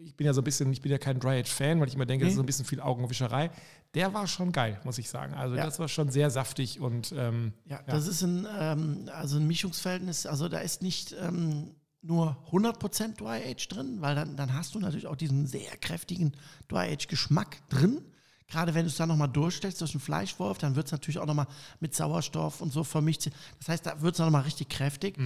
[0.04, 2.26] ich bin ja so ein bisschen, ich bin ja kein Dry-Aged-Fan, weil ich immer denke,
[2.26, 2.38] das ist Nee.
[2.38, 3.52] so ein bisschen viel Augenwischerei.
[3.94, 5.34] Der war schon geil, muss ich sagen.
[5.34, 5.66] Also Ja.
[5.66, 10.26] das war schon sehr saftig und ähm, Ja, das ist ein, ähm, also ein Mischungsverhältnis,
[10.26, 14.80] also da ist nicht ähm, nur 100% Dry Age drin, weil dann, dann hast du
[14.80, 16.34] natürlich auch diesen sehr kräftigen
[16.68, 18.02] Dry Age Geschmack drin.
[18.48, 21.26] Gerade wenn du es dann nochmal durchstellst durch einen Fleischwolf, dann wird es natürlich auch
[21.26, 21.48] nochmal
[21.80, 23.30] mit Sauerstoff und so vermischt.
[23.60, 25.18] Das heißt, da wird es nochmal richtig kräftig.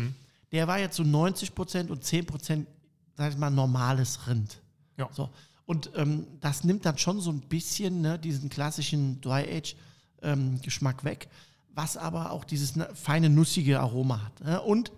[0.55, 2.65] Der war jetzt so 90% und 10%,
[3.18, 4.61] sag ich mal, normales Rind.
[4.96, 5.09] Ja.
[5.11, 5.29] So.
[5.65, 11.27] Und ähm, das nimmt dann schon so ein bisschen ne, diesen klassischen Dry-Age-Geschmack weg,
[11.74, 14.39] was aber auch dieses ne, feine, nussige Aroma hat.
[14.46, 14.61] Ne?
[14.61, 14.94] Und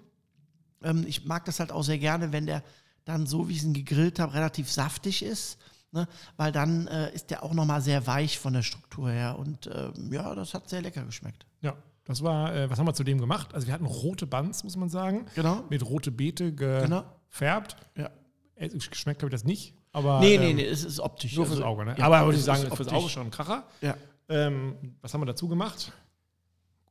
[0.84, 2.64] ähm, ich mag das halt auch sehr gerne, wenn der
[3.06, 5.58] dann so, wie ich ihn gegrillt habe, relativ saftig ist.
[5.92, 6.08] Ne?
[6.36, 9.40] Weil dann äh, ist der auch nochmal sehr weich von der Struktur her.
[9.40, 11.48] Und ähm, ja, das hat sehr lecker geschmeckt.
[11.62, 11.76] Ja,
[12.08, 13.54] das war, äh, was haben wir zu dem gemacht?
[13.54, 15.26] Also wir hatten rote Buns, muss man sagen.
[15.36, 15.64] Genau.
[15.70, 17.04] Mit rote Beete Genau.
[17.30, 17.76] gefärbt.
[17.96, 18.10] Ja.
[18.56, 19.76] Äh, Geschmeckt habe ich das nicht.
[19.92, 21.36] Aber, Nee, nee, ähm, nee, es ist optisch.
[21.36, 21.96] Nur fürs Also, Auge, ne?
[21.98, 22.88] ja, aber würde ich sagen, fürs.
[22.90, 23.64] Auge schon ein Kracher.
[23.82, 23.96] Ja.
[24.30, 25.92] Ähm, was haben wir dazu gemacht?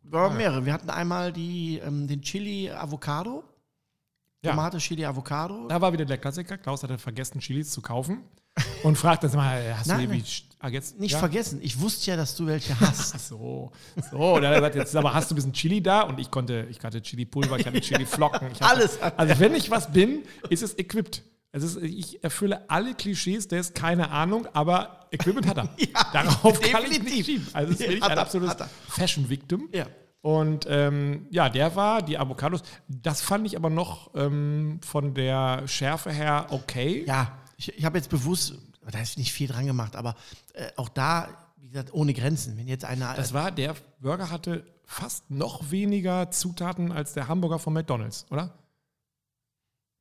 [0.03, 0.65] War mehrere.
[0.65, 3.43] Wir hatten einmal die, ähm, den Chili Avocado.
[4.43, 4.53] Ja.
[4.53, 5.67] Tomate, Chili, Avocado.
[5.69, 6.57] Da war wieder der Klassiker.
[6.59, 8.23] Klaus hatte vergessen, Chilis zu kaufen.
[8.83, 10.25] Und fragt dann mal, hast Nein, du irgendwie.
[10.61, 11.19] Ah, jetzt, Nicht ja?
[11.19, 13.29] vergessen, ich wusste ja, dass du welche hast.
[13.29, 13.71] So.
[14.11, 16.31] So, dann hat er gesagt, jetzt aber hast du ein bisschen Chili da und ich
[16.31, 18.49] konnte, ich hatte Chili-Pulver, ich hatte Chili-Flocken.
[18.53, 21.23] ich hatte- Alles hat Also wenn ich was bin, ist es equipped.
[21.53, 25.69] Es ist, ich erfülle alle Klischees, der ist keine Ahnung, aber Equipment hat er.
[25.79, 27.05] Ja, Darauf kann ich definitiv.
[27.17, 27.49] nicht schieben.
[27.53, 28.57] Also es ist wirklich ein absolutes.
[28.89, 29.69] Fashion-Victim.
[29.73, 29.87] Ja.
[30.23, 35.69] Und ähm, ja, der war, die Avocados, das fand ich aber noch ähm, von der
[35.69, 37.05] Schärfe her okay.
[37.07, 38.55] Ja, ich, ich habe jetzt bewusst,
[38.91, 40.15] da ist nicht viel dran gemacht, aber
[40.55, 42.57] äh, auch da, wie gesagt, ohne Grenzen.
[42.57, 43.15] Wenn jetzt einer.
[43.15, 48.53] Das war, der Burger hatte fast noch weniger Zutaten als der Hamburger von McDonalds, oder?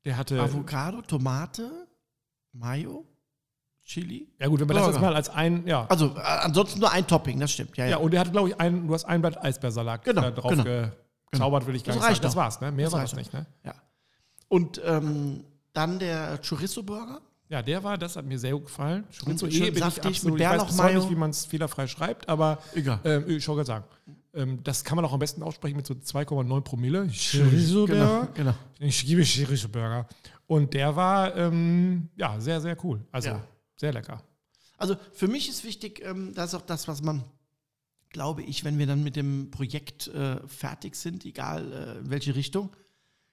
[0.03, 0.39] Der hatte.
[0.41, 1.87] Avocado, Tomate,
[2.51, 3.05] Mayo,
[3.83, 4.27] Chili.
[4.39, 4.97] ja, gut, wenn man das Burger.
[4.97, 5.65] jetzt mal als ein.
[5.65, 5.85] Ja.
[5.87, 7.75] Also äh, ansonsten nur ein Topping, das stimmt.
[7.77, 7.97] Ja, ja, ja.
[7.97, 10.91] und der hatte, glaube ich, ein, du hast ein Blatt Eisbärsalat Genau, da drauf genau.
[11.31, 12.21] gezaubert, will ich gar Das nicht sagen.
[12.23, 12.37] Das doch.
[12.41, 12.71] war's, ne?
[12.71, 13.45] Mehr Das war das nicht, ne?
[13.63, 13.73] ja.
[14.47, 17.21] Und ähm, dann der Chorizo-Burger.
[17.47, 19.03] Ja, der war, das hat mir sehr gut gefallen.
[19.19, 21.85] Chorizo schön eh bin saftig ich absolut, mit ich weiß nicht, wie man es fehlerfrei
[21.87, 22.99] schreibt, aber Egal.
[23.03, 23.85] ähm, ich wollte gerade sagen,
[24.33, 27.07] ähm, das kann man auch am besten aussprechen mit so 2,9 Promille.
[27.07, 28.55] Genau, genau.
[28.79, 30.07] Ich liebe Chorizo-Burger.
[30.47, 33.05] Und der war, ähm, ja, sehr, sehr cool.
[33.11, 33.43] Also, Ja.
[33.77, 34.21] sehr lecker.
[34.77, 37.23] Also für mich ist wichtig, ähm, das ist auch das, was man,
[38.09, 42.35] glaube ich, wenn wir dann mit dem Projekt äh, fertig sind, egal äh, in welche
[42.35, 42.75] Richtung,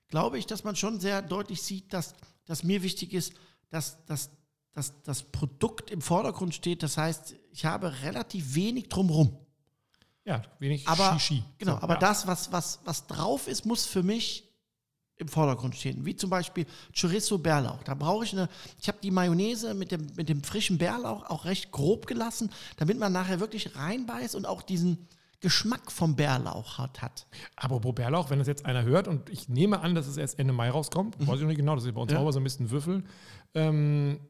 [0.08, 2.14] glaube ich, dass man schon sehr deutlich sieht, dass,
[2.46, 3.32] dass mir wichtig ist,
[3.72, 4.30] dass, dass,
[4.72, 6.82] dass das Produkt im Vordergrund steht.
[6.82, 9.36] Das heißt, ich habe relativ wenig drumherum.
[10.24, 11.42] Ja, wenig Aber, Shishi.
[11.58, 12.00] genau, So, aber ja.
[12.00, 14.48] das, was, was, was drauf ist, muss für mich
[15.16, 16.04] im Vordergrund stehen.
[16.04, 16.64] Wie zum Beispiel
[16.98, 17.82] Chorizo Bärlauch.
[17.82, 18.48] Da brauche ich eine,
[18.80, 22.98] ich habe die Mayonnaise mit dem, mit dem frischen Bärlauch auch recht grob gelassen, damit
[22.98, 25.08] man nachher wirklich reinbeißt und auch diesen
[25.40, 27.02] Geschmack vom Bärlauch hat.
[27.02, 27.26] hat.
[27.56, 30.52] Apropos Bärlauch, wenn das jetzt einer hört und ich nehme an, dass es erst Ende
[30.52, 32.18] Mai rauskommt, weiß ich noch nicht genau, das ist bei uns Mhm.
[32.18, 32.22] Ja.
[32.24, 33.02] auch so ein bisschen Würfel,
[33.54, 34.20] ähm,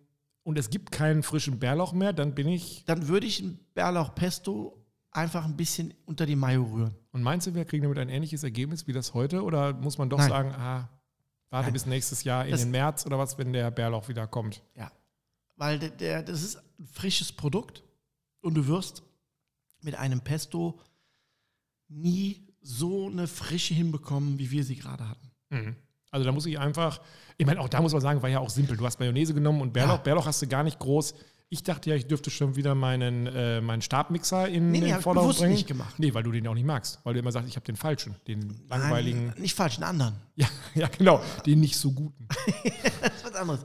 [0.45, 4.79] und es gibt keinen frischen Bärlauch mehr, dann bin ich, Dann würde ich ein Bärlauch-Pesto
[5.11, 6.95] einfach ein bisschen unter die Mayo rühren.
[7.13, 10.09] und meinst du, wir kriegen damit ein ähnliches Ergebnis wie das heute, oder muss man
[10.11, 10.29] doch Nein.
[10.29, 10.89] sagen, ah,
[11.51, 11.73] Warte Nein.
[11.75, 14.63] bis nächstes Jahr in Das- den März oder was, wenn der Bärlauch wieder kommt.
[14.75, 14.91] Ja.
[15.57, 17.85] Weil der, der, das ist ein frisches Produkt
[18.41, 19.03] und du wirst
[19.83, 20.81] mit einem Pesto
[21.89, 25.31] nie so eine Frische hinbekommen, wie wir sie gerade hatten.
[25.51, 25.77] Mhm.
[26.13, 27.01] Also da muss ich einfach,
[27.39, 28.77] ich meine, auch da muss man sagen, war ja auch simpel.
[28.77, 29.97] Du hast Mayonnaise genommen und Bärlauch.
[29.97, 30.03] Ja.
[30.03, 31.15] Bärlauch hast du gar nicht groß.
[31.49, 35.01] Ich dachte ja, ich dürfte schon wieder meinen, äh, meinen Stabmixer in Nee, nee, den
[35.01, 35.53] Vordergrund bringen.
[35.53, 35.95] nicht gemacht.
[35.99, 37.01] Nee, weil du den auch nicht magst.
[37.05, 39.29] Weil du immer sagst, ich habe den falschen, den langweiligen.
[39.29, 40.15] Nein, nicht falsch, einen anderen.
[40.37, 42.29] Ja, ja, genau, den nicht so guten.
[43.03, 43.65] Das ist was anderes.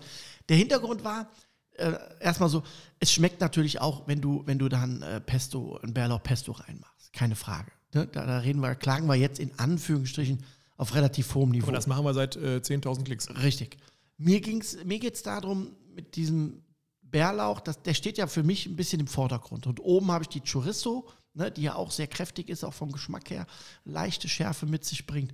[0.49, 1.29] Der Hintergrund war
[1.73, 2.63] äh, erstmal so,
[2.99, 7.11] es schmeckt natürlich auch, wenn du, wenn du dann äh, Pesto, ein Bärlauch-Pesto reinmachst.
[7.13, 7.71] Keine Frage.
[7.93, 8.07] Ne?
[8.07, 10.43] Da, da reden wir, klagen wir jetzt in Anführungsstrichen
[10.77, 11.67] auf relativ hohem Niveau.
[11.67, 13.29] Und das machen wir seit äh, 10.000 Klicks.
[13.41, 13.77] Richtig.
[14.17, 16.61] Mir, ging's, mir geht es darum, mit diesem
[17.01, 19.67] Bärlauch, das, der steht ja für mich ein bisschen im Vordergrund.
[19.67, 22.91] Und oben habe ich die Chorizo, ne, die ja auch sehr kräftig ist, auch vom
[22.91, 23.47] Geschmack her,
[23.85, 25.33] leichte Schärfe mit sich bringt.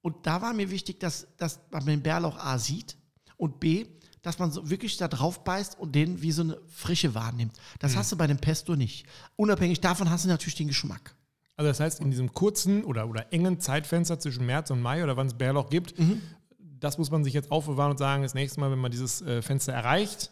[0.00, 2.96] Und da war mir wichtig, dass, dass man den Bärlauch A sieht
[3.36, 3.86] und B,
[4.22, 7.56] dass man so wirklich da drauf beißt und den wie so eine Frische wahrnimmt.
[7.78, 9.06] Das hast du bei dem Pesto nicht.
[9.36, 11.14] Unabhängig davon hast du natürlich den Geschmack.
[11.56, 15.16] Also das heißt, in diesem kurzen oder, oder engen Zeitfenster zwischen März und Mai oder
[15.16, 16.20] wann es Bärlauch gibt, Mhm.
[16.58, 19.40] das muss man sich jetzt aufbewahren und sagen, das nächste Mal, wenn man dieses äh,
[19.42, 20.30] Fenster erreicht,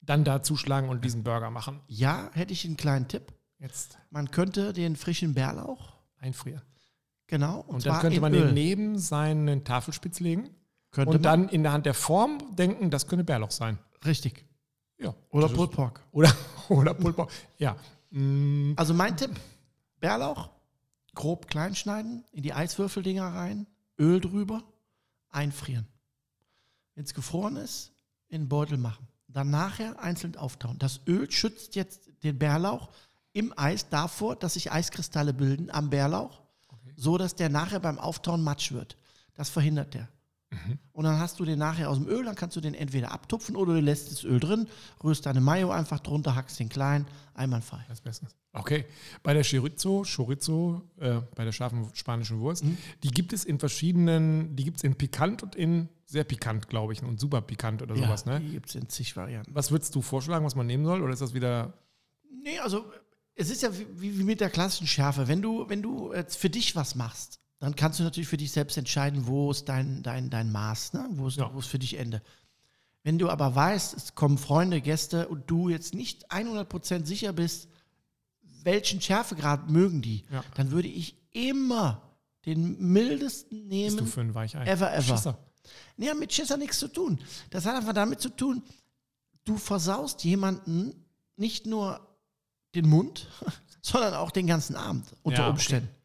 [0.00, 1.80] dann da zuschlagen und diesen Burger machen.
[1.86, 3.32] Ja, hätte ich einen kleinen Tipp.
[3.58, 6.62] Jetzt Man könnte den frischen Bärlauch, einfrieren.
[7.26, 8.46] genau, Und, zwar dann könnte man Öl.
[8.46, 10.48] den neben seinen Tafelspitz legen
[10.90, 13.78] Könnte und dann in der Hand der Form denken, das könnte Bärlauch sein.
[14.06, 14.46] Richtig.
[14.98, 15.14] Ja.
[15.30, 16.02] Oder Pulled Pork.
[16.12, 16.32] Oder,
[16.70, 17.28] oder Pulpo.
[17.58, 17.76] Ja.
[18.10, 19.30] Mm, Also mein Tipp:
[20.00, 20.50] Bärlauch,
[21.14, 23.66] grob klein schneiden, in die Eiswürfeldinger rein,
[23.98, 24.62] Öl drüber,
[25.28, 25.86] einfrieren.
[26.94, 27.92] Wenn es gefroren ist,
[28.28, 29.06] in den Beutel machen.
[29.28, 30.78] Dann nachher einzeln auftauen.
[30.78, 32.90] Das Öl schützt jetzt den Bärlauch
[33.32, 36.40] im Eis davor, dass sich Eiskristalle bilden am Bärlauch,
[36.96, 38.96] so dass der nachher beim Auftauen matsch wird.
[39.34, 40.08] Das verhindert der.
[40.92, 43.54] Und dann hast du den nachher aus dem Öl, dann kannst du den entweder abtupfen
[43.54, 44.66] oder du lässt das Öl drin,
[45.02, 47.84] rührst deine Mayo einfach drunter, hackst den klein, einwandfrei.
[47.88, 48.34] Das Bestens.
[48.52, 48.84] Okay.
[49.22, 52.64] Bei der Chorizo, Chorizo, äh, bei der scharfen spanischen Wurst,
[53.02, 56.92] die gibt es in verschiedenen, die gibt es in pikant und in sehr pikant, glaube
[56.92, 58.40] ich, und super pikant oder sowas, ne?
[58.40, 59.54] Die gibt es in zig Varianten.
[59.54, 61.02] Was würdest du vorschlagen, was man nehmen soll?
[61.02, 61.72] Oder ist das wieder.
[62.42, 62.84] Nee, also
[63.36, 65.28] es ist ja wie, wie mit der klassischen Schärfe.
[65.28, 68.50] Wenn du, wenn du jetzt für dich was machst, dann kannst du natürlich für dich
[68.52, 71.06] selbst entscheiden, wo ist dein, dein, dein Maß, ne?
[71.12, 71.52] wo, ist, Ja.
[71.54, 72.22] wo ist für dich Ende.
[73.02, 77.68] Wenn du aber weißt, es kommen Freunde, Gäste und du jetzt nicht 100% sicher bist,
[78.62, 80.44] welchen Schärfegrad mögen die, Ja.
[80.54, 82.02] dann würde ich immer
[82.46, 83.96] den mildesten Bist nehmen.
[83.98, 84.64] du für ein Weichei?
[84.66, 85.02] Ever, ever.
[85.02, 85.38] Schisser.
[85.96, 87.18] Nee, mit Schisser nichts zu tun.
[87.50, 88.62] Das hat einfach damit zu tun,
[89.44, 90.94] du versaust jemanden
[91.36, 92.06] nicht nur
[92.74, 93.28] den Mund,
[93.82, 95.50] sondern auch den ganzen Abend unter Ja.
[95.50, 95.88] Umständen.
[95.90, 95.99] Okay.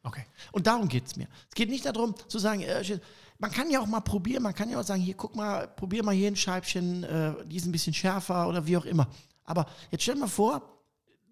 [0.52, 1.28] Und darum geht es mir.
[1.50, 3.00] Es geht nicht darum zu sagen, äh,
[3.38, 6.04] man kann ja auch mal probieren, man kann ja auch sagen, hier guck mal, probier
[6.04, 9.08] mal hier ein Scheibchen, äh, die ist ein bisschen schärfer oder wie auch immer.
[9.44, 10.62] Aber jetzt stell mal vor,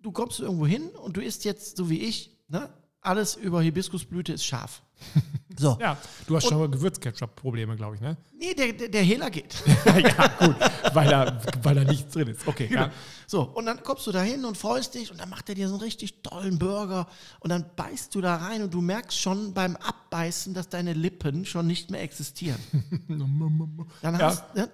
[0.01, 2.69] du kommst irgendwo hin und du isst jetzt so wie ich, ne?
[3.03, 4.81] Alles über Hibiskusblüte ist scharf.
[5.55, 5.77] So.
[5.79, 8.17] Ja, du hast schon mal Gewürzketchup-Probleme, glaube ich, ne?
[8.39, 9.53] Nee, der, der, der Hehler geht.
[9.85, 10.55] ja, gut,
[10.93, 12.47] weil da, weil da nichts drin ist.
[12.47, 12.89] Okay, ja.
[13.27, 15.67] So, und dann kommst du da hin und freust dich und dann macht er dir
[15.67, 17.07] so einen richtig tollen Burger
[17.39, 21.45] und dann beißt du da rein und du merkst schon beim Abbeißen, dass deine Lippen
[21.45, 22.57] schon nicht mehr existieren.
[23.07, 24.19] Dann, Ja.
[24.21, 24.69] hast, ne,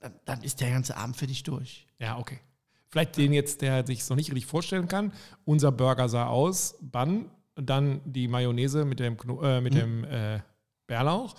[0.00, 1.86] dann, dann ist der ganze Abend für dich durch.
[1.98, 2.40] Ja, okay.
[2.88, 5.12] Vielleicht den jetzt, der sich noch nicht richtig vorstellen kann.
[5.46, 7.30] Unser Burger sah aus, Bann,
[7.62, 10.40] dann die Mayonnaise mit dem, Kno äh, mit dem äh,
[10.86, 11.34] Bärlauch.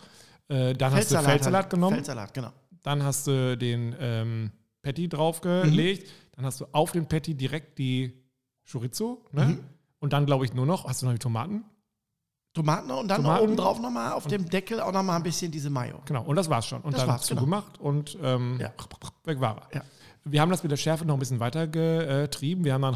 [0.48, 1.70] Äh, dann hast du Feldsalat halt.
[1.70, 1.96] genommen.
[1.96, 2.52] Feldsalat, genau.
[2.84, 6.04] Dann hast du den ähm, Patty draufgelegt.
[6.08, 6.12] Mhm.
[6.36, 8.24] Dann hast du auf den Patty direkt die
[8.70, 9.26] Chorizo.
[9.32, 9.46] Ne?
[9.46, 9.64] Mhm.
[10.00, 11.64] Und dann, glaube ich, nur noch, hast du noch die Tomaten?
[12.54, 13.44] Tomaten und dann Tomaten.
[13.46, 16.02] oben drauf nochmal auf dem Deckel auch nochmal ein bisschen diese Mayo.
[16.06, 16.82] Genau, und das war's schon.
[16.82, 17.40] Und Das dann war's, genau.
[17.42, 18.74] zugemacht und ähm, Ja.
[19.24, 19.76] weg war er.
[19.78, 19.82] Ja.
[20.24, 22.64] Wir haben das mit der Schärfe noch ein bisschen weiter getrieben.
[22.64, 22.96] Wir haben dann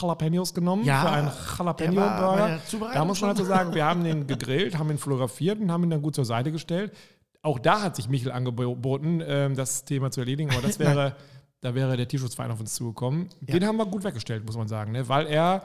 [0.00, 2.60] Jalapenos genommen Ja, für einen Jalapeno-Burger.
[2.94, 5.90] Da muss man dazu sagen, wir haben den gegrillt, haben ihn fotografiert und haben ihn
[5.90, 6.92] dann gut zur Seite gestellt.
[7.42, 11.16] Auch da hat sich Michel angeboten, ähm, das Thema zu erledigen, aber das wäre,
[11.60, 13.28] da wäre der Tierschutzverein auf uns zugekommen.
[13.40, 15.08] Den haben wir gut weggestellt, muss man sagen, ne?
[15.08, 15.64] weil er,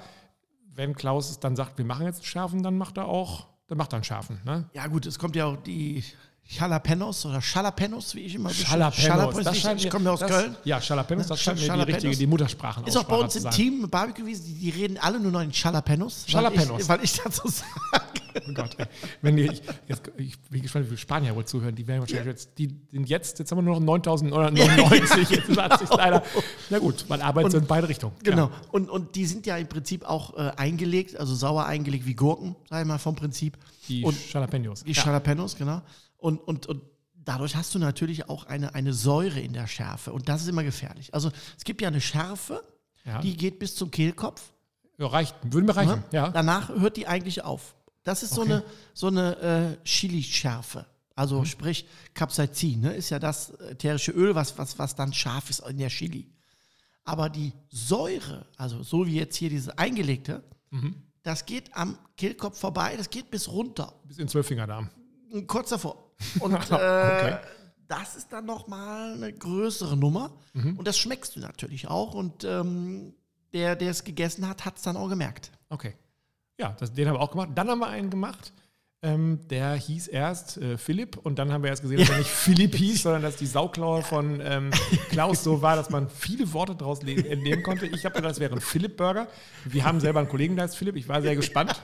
[0.74, 3.94] wenn Klaus dann sagt, wir machen jetzt einen Schärfen, dann macht er auch, dann macht
[3.94, 4.40] er einen Schärfen.
[4.46, 4.70] Ne?
[4.74, 6.04] Ja gut, es kommt ja auch die
[6.48, 9.44] Jalapenos oder Jalapenos, wie ich immer Jalapenos.
[9.44, 10.56] Das ich mir- komme ja aus das, Köln.
[10.64, 13.90] Ja, Jalapenos, das scheint mir die richtige, die Muttersprache Ist auch bei uns im Team
[13.90, 16.26] Barbecue gewesen, die, die reden alle nur noch in Jalapenos.
[16.28, 16.70] Jalapenos.
[16.70, 18.25] Weil ich, weil ich dazu sage.
[18.48, 18.86] Oh Gott, ey.
[19.22, 21.76] Wenn die, ich, jetzt, ich bin gespannt, wie viele Spanier wohl zuhören.
[21.76, 25.30] Die werden wahrscheinlich jetzt, die sind jetzt, jetzt haben wir nur noch 9099.
[25.30, 26.24] Jetzt hat sich leider.
[26.70, 28.14] Na gut, weil Arbeit sind in beide Richtungen.
[28.24, 28.50] Genau.
[28.72, 32.56] Und, und die sind ja im Prinzip auch äh, eingelegt, also sauer eingelegt wie Gurken,
[32.70, 33.58] sag ich mal, vom Prinzip.
[33.88, 34.84] Die und Jalapenos.
[34.84, 35.82] die Jalapenos, genau.
[36.18, 36.82] Und, und, und
[37.16, 40.64] dadurch hast du natürlich auch eine, eine Säure in der Schärfe und das ist immer
[40.64, 41.14] gefährlich.
[41.14, 42.64] Also es gibt ja eine Schärfe,
[43.06, 43.22] Ja.
[43.22, 44.42] die geht bis zum Kehlkopf.
[44.98, 45.36] Ja, reicht.
[45.44, 45.92] Würde mir reichen.
[45.98, 46.04] ne?
[46.12, 46.30] Ja.
[46.30, 47.76] Danach hört die eigentlich auf.
[48.06, 48.52] Das ist so Okay.
[48.54, 48.64] eine,
[48.94, 50.86] so eine äh, Chili-Schärfe.
[51.16, 51.46] Also Mhm.
[51.46, 55.78] sprich Capsaicin, ne, ist ja das ätherische Öl, was, was, was dann scharf ist in
[55.78, 56.30] der Chili.
[57.04, 60.96] Aber die Säure, also so wie jetzt hier diese eingelegte, Mhm.
[61.24, 63.94] das geht am Kehlkopf vorbei, das geht bis runter.
[64.06, 64.90] Bis in Zwölffingerdarm.
[65.48, 66.12] Kurz davor.
[66.40, 67.38] Und äh, Okay.
[67.88, 70.32] das ist dann nochmal eine größere Nummer.
[70.54, 70.78] Mhm.
[70.78, 72.14] Und das schmeckst du natürlich auch.
[72.14, 73.14] Und ähm,
[73.54, 75.52] der, der es gegessen hat, hat es dann auch gemerkt.
[75.70, 75.96] Okay.
[76.60, 77.50] Ja, das, den haben wir auch gemacht.
[77.56, 78.54] Dann haben wir einen gemacht,
[79.06, 82.30] ähm, der hieß erst äh, Philipp und dann haben wir erst gesehen, dass er nicht
[82.46, 84.72] Philipp hieß, sondern dass die Sauklaue von ähm,
[85.10, 87.86] Klaus so war, dass man viele Worte daraus entnehmen konnte.
[87.86, 89.28] Ich habe gedacht, das wäre ein Philipp-Burger.
[89.66, 90.96] Wir haben selber einen Kollegen, der heißt Philipp.
[90.96, 91.80] Ich war sehr gespannt,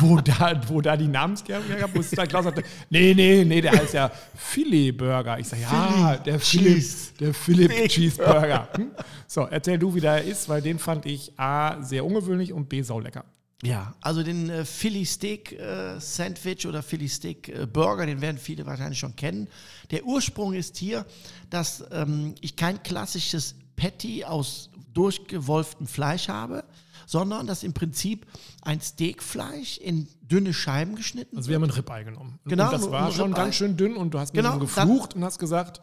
[0.00, 1.90] wo da, wo da die Namensgebung herkam.
[1.94, 5.38] Wo es dann Klaus sagte, nee, nee, nee, der heißt ja Philly-Burger.
[5.38, 6.84] Ich sage, ja, der Philipp,
[7.18, 8.68] der Philipp Cheeseburger.
[8.74, 8.90] Hm?
[9.26, 12.82] So, erzähl du, wie der ist, weil den fand ich A, sehr ungewöhnlich und B,
[12.82, 13.24] saulecker.
[13.64, 18.36] Ja, also den äh, Philly Steak äh, Sandwich oder Philly Steak äh, Burger, den werden
[18.38, 19.46] viele wahrscheinlich schon kennen.
[19.92, 21.06] Der Ursprung ist hier,
[21.48, 26.64] dass ähm, ich kein klassisches Patty aus durchgewolftem Fleisch habe,
[27.06, 28.26] sondern dass im Prinzip
[28.62, 32.40] ein Steakfleisch in dünne Scheiben geschnitten Also wir haben ein Ribeye genommen.
[32.44, 33.44] Genau, Und das ein war schon Ribeye.
[33.44, 35.80] ganz schön dünn und du hast mir Genau, geflucht und hast gesagt,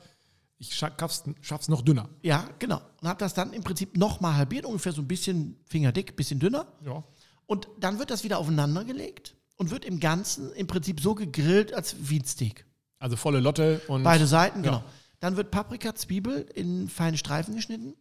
[0.57, 2.09] ich schaff's, schaff's noch dünner.
[2.21, 2.81] Ja, genau.
[3.01, 6.67] Und habe das dann im Prinzip nochmal halbiert, ungefähr so ein bisschen fingerdick, bisschen dünner.
[6.85, 7.03] Ja.
[7.49, 11.73] Und dann wird das wieder aufeinander gelegt und wird im Ganzen im Prinzip so gegrillt,
[11.73, 12.63] als wie ein Steak.
[12.99, 14.69] Also volle Lotte und Beide Seiten, ja.
[14.69, 14.83] genau.
[15.19, 17.95] Dann wird Paprika, Zwiebel in feine Streifen geschnitten.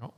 [0.00, 0.10] Ja.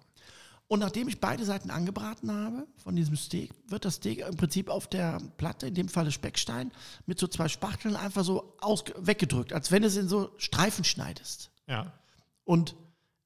[0.69, 4.71] Und nachdem ich beide Seiten angebraten habe von diesem Steak, wird das Steak im Prinzip
[4.71, 6.71] auf der Platte, in dem Falle Speckstein,
[7.05, 8.55] mit so zwei Spachteln einfach so
[8.97, 11.51] weggedrückt, als wenn du es in so Streifen schneidest.
[11.67, 11.93] ja.
[12.45, 12.77] Und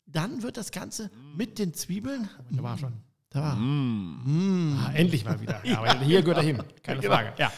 [0.06, 2.28] dann wird das Ganze mit den Zwiebeln.
[2.50, 2.94] Da war schon.
[3.32, 3.56] Da war.
[3.56, 5.64] Ah, endlich mal wieder.
[5.64, 6.62] Ja, aber hier gehört er hin.
[6.82, 7.14] Keine Genau.
[7.14, 7.32] Frage.
[7.38, 7.50] Ja.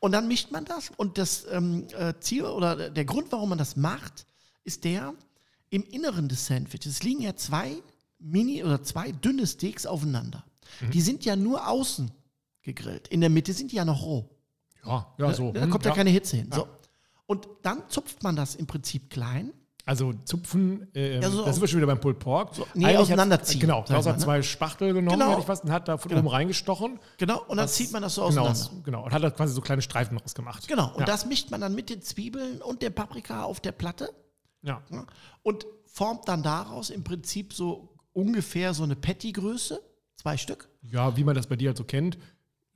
[0.00, 0.90] Und dann mischt man das.
[0.96, 4.26] Und das ähm, äh, Ziel oder der Grund, warum man das macht,
[4.64, 5.12] ist der,
[5.70, 7.72] im Inneren des Sandwiches liegen ja zwei
[8.18, 10.44] Mini- oder zwei dünne Steaks aufeinander.
[10.80, 10.90] Mhm.
[10.92, 12.10] Die sind ja nur außen
[12.62, 13.08] gegrillt.
[13.08, 14.30] In der Mitte sind die ja noch roh.
[14.84, 15.52] Ja, ja, so.
[15.52, 15.96] Da Hm, kommt ja, ja.
[15.96, 16.50] keine Hitze hin.
[16.52, 16.66] So.
[17.26, 19.52] Und dann zupft man das im Prinzip klein.
[19.88, 22.52] Also Zupfen, ähm, Ja, so das auf- sind wir schon wieder beim Pulled Pork.
[22.74, 24.22] nee, Eigentlich auseinanderziehen, genau, Klaus hat ne?
[24.22, 25.30] zwei Spachtel genommen, Genau.
[25.30, 26.20] hätte ich was, und hat da von Genau.
[26.20, 26.98] oben reingestochen.
[27.16, 27.40] Genau.
[27.48, 28.82] Und dann Was- zieht man das so genau, auseinander.
[28.84, 30.68] Genau, und hat da quasi so kleine Streifen draus gemacht.
[30.68, 30.88] Genau.
[30.92, 31.06] Und ja.
[31.06, 34.10] das mischt man dann mit den Zwiebeln und der Paprika auf der Platte.
[34.60, 34.82] Ja.
[34.90, 35.06] Ja,
[35.42, 39.80] und formt dann daraus im Prinzip so ungefähr so eine Patty-Größe,
[40.16, 40.68] zwei Stück.
[40.82, 42.18] ja, wie man das bei dir halt so kennt,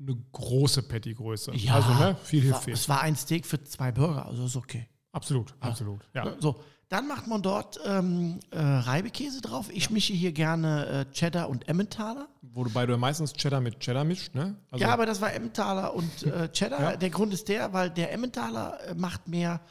[0.01, 1.53] eine große Patty-Größe.
[1.70, 2.72] also, ne, viel viel.
[2.72, 4.88] Es war ein Steak für zwei Burger, also ist okay.
[5.12, 6.01] Absolut, absolut.
[6.14, 6.35] Ja.
[6.40, 6.59] So,
[6.92, 9.70] dann macht man dort ähm, äh, Reibekäse drauf.
[9.72, 12.28] Ich mische hier gerne äh, Cheddar und Emmentaler.
[12.42, 14.57] Wobei du ja meistens Cheddar mit Cheddar mischt, ne?
[14.70, 16.83] Also, ja, aber das war Emmentaler und äh, Cheddar.
[16.83, 16.96] Ja.
[16.98, 19.62] Der Grund ist der, weil der Emmentaler äh, macht mehr,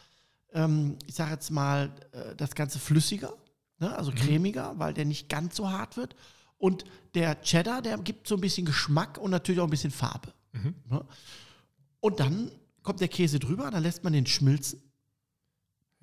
[0.52, 3.34] ähm, ich sage jetzt mal, äh, das Ganze flüssiger,
[3.78, 3.90] ne?
[3.90, 3.94] Mhm.
[3.94, 6.16] also cremiger, weil der nicht ganz so hart wird.
[6.58, 10.34] Und der Cheddar, der gibt so ein bisschen Geschmack und natürlich auch ein bisschen Farbe.
[10.54, 10.74] Mhm.
[10.90, 11.06] Ne?
[12.00, 12.50] Und dann
[12.82, 14.82] kommt der Käse drüber, dann lässt man den schmilzen.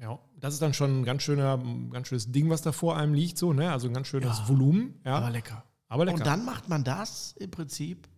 [0.00, 1.58] ja, das ist dann schon ein ganz schöner,
[1.90, 3.70] ganz schönes Ding, was da vor einem liegt, so, ne?
[3.72, 5.00] Also ein ganz schönes Ja, Volumen.
[5.04, 5.64] Ja, Aber lecker.
[5.88, 6.18] aber lecker.
[6.18, 8.08] Und dann macht man das im Prinzip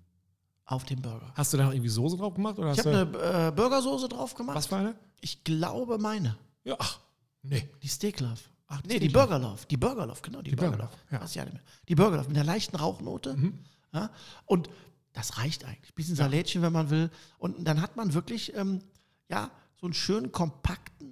[0.64, 1.32] auf den Burger.
[1.34, 2.58] Hast du da noch irgendwie Soße drauf gemacht?
[2.58, 4.56] Oder Ich habe eine äh, Burgersoße drauf gemacht.
[4.56, 4.94] was für eine?
[5.20, 6.36] Ich glaube meine.
[6.64, 7.00] Ja, ach,
[7.42, 7.68] nee.
[7.82, 8.38] Die Steak Love.
[8.68, 9.08] Ach, nee, die.
[9.08, 9.66] Burger Love.
[9.68, 10.42] Die Burger Love, genau.
[10.42, 10.96] Die, Die Burger Burger Love.
[11.10, 11.20] Ja.
[11.22, 11.62] Weiß ich ja nicht mehr.
[11.88, 13.34] Die Burger Love mit der leichten Rauchnote.
[13.36, 13.58] Mhm.
[13.92, 14.10] Ja,
[14.46, 14.70] und
[15.12, 15.92] das reicht eigentlich.
[15.96, 17.10] Bisschen Salätchen, wenn man will.
[17.38, 18.80] Und dann hat man wirklich, ähm,
[19.28, 21.09] ja, so einen schönen, kompakten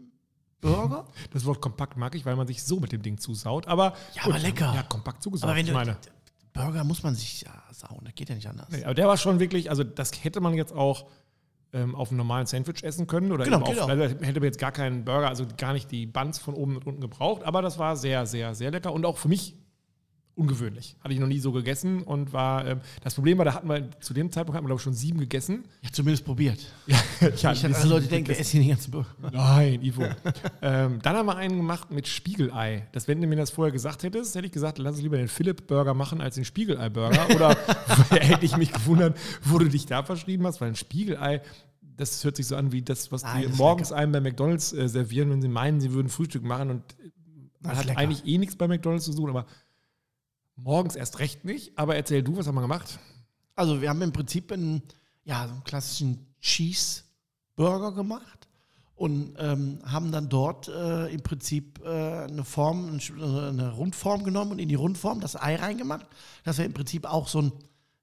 [0.60, 1.06] Burger.
[1.32, 3.66] Das Wort kompakt mag ich, weil man sich so mit dem Ding zusaut.
[3.68, 4.72] Aber, Ja, aber lecker.
[4.74, 5.48] Ja, kompakt zugesaugt.
[5.48, 5.96] Aber wenn ich du, meine.
[6.52, 8.00] Burger muss man sich ja sauen.
[8.04, 8.68] Das geht ja nicht anders.
[8.70, 11.06] Nee, aber der war schon wirklich, also das hätte man jetzt auch
[11.72, 13.30] ähm, auf einem normalen Sandwich essen können.
[13.30, 13.88] Oder Genau, auf, auch.
[13.88, 16.86] also hätte man jetzt gar keinen Burger, also gar nicht die Buns von oben und
[16.86, 17.44] unten gebraucht.
[17.44, 19.54] Aber das war sehr, sehr, sehr lecker und auch für mich
[20.38, 20.96] ungewöhnlich.
[21.02, 23.90] Hatte ich noch nie so gegessen und war, ähm, das Problem war, da hatten wir,
[24.00, 25.64] zu dem Zeitpunkt hatten wir, glaube ich, schon sieben gegessen.
[25.82, 26.60] Ja, zumindest probiert.
[27.20, 29.08] Ja, ich hatte hatte also Leute denken, wir essen hier den ganzen Burger.
[29.32, 30.04] Nein, Ivo.
[30.62, 32.86] ähm, dann haben wir einen gemacht mit Spiegelei.
[32.92, 35.26] Das, wenn du mir das vorher gesagt hättest, hätte ich gesagt, lass uns lieber den
[35.26, 37.28] Philipp-Burger machen als den Spiegelei-Burger.
[37.34, 37.56] Oder
[38.10, 41.42] hätte ich mich gewundert, wo du dich da verschrieben hast, weil ein Spiegelei,
[41.96, 44.72] das hört sich so an wie das, was Nein, die das morgens einem bei McDonalds
[44.72, 46.70] äh, servieren, wenn sie meinen, sie würden Frühstück machen.
[46.70, 46.82] Und
[47.60, 47.98] man hat lecker.
[47.98, 49.46] eigentlich eh nichts bei McDonalds zu tun, aber
[50.58, 51.78] morgens erst recht nicht.
[51.78, 52.98] Aber erzähl du, was haben wir gemacht?
[53.54, 54.82] Also wir haben im Prinzip einen,
[55.24, 58.48] ja, einen klassischen Cheeseburger gemacht.
[58.94, 61.88] und ähm, haben dann dort äh, im Prinzip äh,
[62.24, 66.06] eine Form, ein äh, eine Rundform genommen und in die Rundform das Ei reingemacht,
[66.42, 67.52] dass wir im Prinzip auch so ein,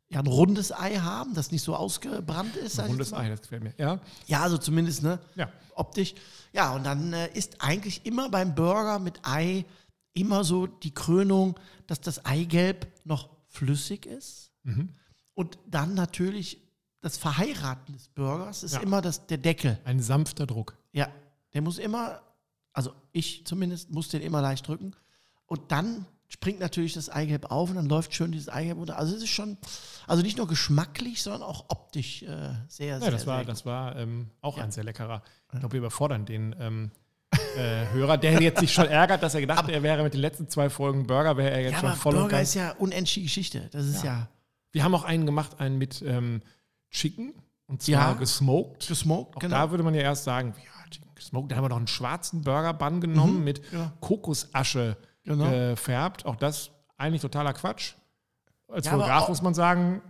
[0.08, 2.80] ja, ein rundes Ei haben, das nicht so ausgebrannt ist.
[2.80, 3.12] ich Rundes.
[3.14, 3.74] Ei, das gefällt mir.
[3.78, 5.20] Ja, Ja, also zumindest, ne?
[5.36, 5.50] Ja.
[5.76, 6.16] Optisch.
[6.54, 9.66] Ja, und dann äh, ist eigentlich immer beim Burger mit Ei
[10.16, 14.52] immer so die Krönung, dass das Eigelb noch flüssig ist.
[14.64, 14.90] Mhm.
[15.36, 16.62] Und dann natürlich
[17.02, 18.80] das Verheiraten des Burgers ist Ja.
[18.80, 19.78] immer das, der Deckel.
[19.84, 20.76] ein sanfter Druck.
[20.92, 21.08] Ja,
[21.54, 22.22] der muss immer,
[22.74, 24.96] also ich zumindest muss den immer leicht drücken.
[25.46, 28.98] Und dann springt natürlich das Eigelb auf und dann läuft schön dieses Eigelb runter.
[28.98, 29.58] Also es ist schon,
[30.08, 33.66] also nicht nur geschmacklich, sondern auch optisch äh, sehr, Ja, sehr, das war, sehr das
[33.66, 34.64] war ähm, auch Ja.
[34.64, 35.22] ein sehr leckerer.
[35.54, 36.92] Ich glaube, wir überfordern den ähm,
[37.58, 40.22] äh, Hörer, der jetzt sich schon ärgert, dass er gedacht hat, er wäre mit den
[40.22, 42.50] letzten zwei Folgen Burger, wäre er jetzt Ja, schon aber voll und Burger ganz.
[42.50, 43.70] ist ja unendliche Geschichte.
[43.72, 44.28] Das ist ja,
[44.72, 46.42] Wir haben auch einen gemacht, einen mit ähm,
[46.92, 47.34] Chicken
[47.68, 48.14] und zwar Ja.
[48.14, 48.88] gesmoked.
[48.88, 49.56] gesmoked, Auch genau.
[49.56, 51.52] da würde man ja erst sagen, ja, Chicken gesmoked.
[51.52, 53.92] Da haben wir noch einen schwarzen Burger-Bun genommen mit ja.
[54.02, 55.50] Kokosasche Genau.
[55.50, 56.26] gefärbt.
[56.26, 57.94] Auch das eigentlich totaler Quatsch.
[58.68, 60.02] Als Ja, Fotograf muss man sagen,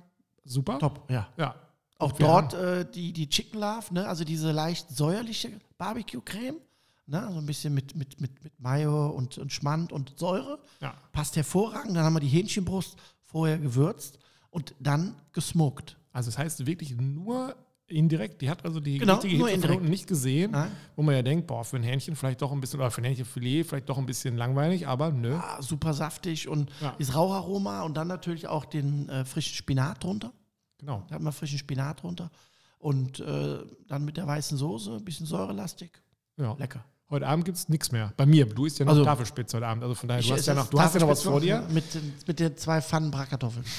[0.44, 0.78] super.
[0.80, 1.28] Top, ja.
[1.38, 1.56] Ja.
[1.98, 4.06] Auch dort äh, die, die Chicken Love, ne?
[4.08, 6.58] also diese leicht säuerliche Barbecue-Creme,
[7.08, 7.26] ne?
[7.26, 10.60] also ein bisschen mit, mit, mit, mit Mayo und, und Schmand und Säure.
[10.82, 10.94] Ja.
[11.12, 11.96] Passt hervorragend.
[11.96, 15.98] Dann haben wir die Hähnchenbrust vorher gewürzt und dann gesmoked.
[16.12, 17.56] Also das heißt wirklich nur
[17.88, 18.42] indirekt.
[18.42, 19.84] Die hat also die Genau, richtige Hitze indirekt.
[19.84, 20.72] nicht gesehen, Nein.
[20.96, 23.06] wo man ja denkt, boah, für ein Hähnchen vielleicht doch ein bisschen, oder für ein
[23.06, 25.36] Hähnchenfilet vielleicht doch ein bisschen langweilig, aber nö.
[25.36, 26.96] Ah, super saftig und Ja.
[26.98, 30.32] dieses Raucharoma und dann natürlich auch den äh, frischen Spinat drunter.
[30.80, 31.04] Genau.
[31.10, 32.32] Da hat man frischen Spinat drunter.
[32.80, 35.92] Und äh, dann mit der weißen Soße, ein bisschen säurelastig.
[36.38, 36.54] Ja.
[36.58, 36.84] Lecker.
[37.10, 38.14] Heute Abend gibt es nichts mehr.
[38.18, 39.84] Bei mir, du isst ja noch Also- Tafelspitze heute Abend.
[39.84, 41.62] Also von daher, du hast ja noch, du hast ja noch was vor dir.
[41.70, 43.66] Mit, den- mit den zwei Pfannen Bratkartoffeln.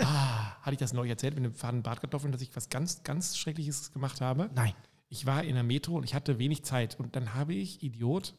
[0.00, 3.36] Ah, hatte ich das neulich erzählt mit den faden Bratkartoffeln, dass ich was ganz, ganz
[3.36, 4.50] Schreckliches gemacht habe?
[4.54, 4.72] Nein.
[5.08, 6.98] Ich war in der Metro und ich hatte wenig Zeit.
[6.98, 8.34] Und dann habe ich, Idiot,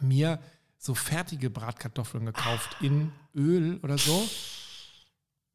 [0.00, 0.38] mir
[0.76, 4.28] so fertige Bratkartoffeln gekauft in Öl oder so.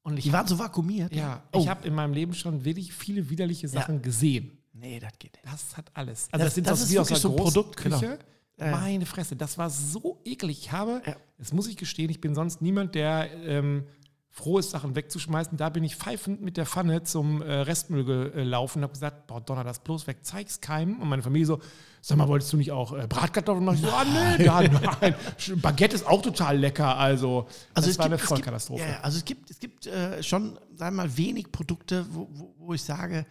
[0.02, 1.14] Und ich Die waren so vakuumiert.
[1.14, 1.60] Ja, Oh.
[1.60, 4.58] ich habe in meinem Leben schon wirklich viele widerliche Sachen gesehen.
[4.74, 5.46] Nee, das geht nicht.
[5.46, 6.28] Das hat alles.
[6.32, 8.18] Also Das- sind das so ist wirklich so ein Produkt, Großküche.
[8.58, 8.72] genau.
[8.78, 10.60] Meine Fresse, das war so eklig.
[10.60, 11.16] Ich habe, Ja.
[11.38, 13.86] das muss ich gestehen, ich bin sonst niemand, der ähm,
[14.30, 15.58] froh ist, Sachen wegzuschmeißen.
[15.58, 19.42] Da bin ich pfeifend mit der Pfanne zum äh, Restmüll gelaufen und habe gesagt, boah,
[19.42, 21.00] donner das bloß weg, zeig's keinem.
[21.02, 21.62] Und meine Familie so,
[22.02, 23.76] sag mal, wolltest du nicht auch äh, Bratkartoffeln machen?
[23.76, 24.06] Ich so, ah,
[24.38, 25.16] nee, ja, nein.
[25.58, 26.98] Baguette ist auch total lecker.
[26.98, 28.84] Also, das es war gibt- eine Vollkatastrophe.
[28.84, 32.28] Gibt, ja, also es gibt, es gibt äh, schon, sagen wir mal, wenig Produkte, wo,
[32.32, 33.26] wo, wo ich sage,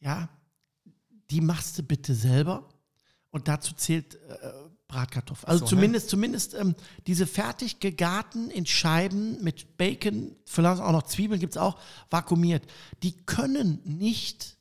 [0.00, 0.28] ja,
[1.30, 2.68] die machst du bitte selber.
[3.30, 4.18] Und dazu zählt äh,
[4.88, 5.48] Bratkartoffeln.
[5.48, 5.70] Also So, ne?
[5.70, 6.74] zumindest, zumindest ähm,
[7.06, 11.76] diese fertig gegarten in Scheiben mit Bacon, vielleicht auch noch Zwiebeln gibt es auch,
[12.08, 12.64] vakuumiert.
[13.02, 14.56] Die können nicht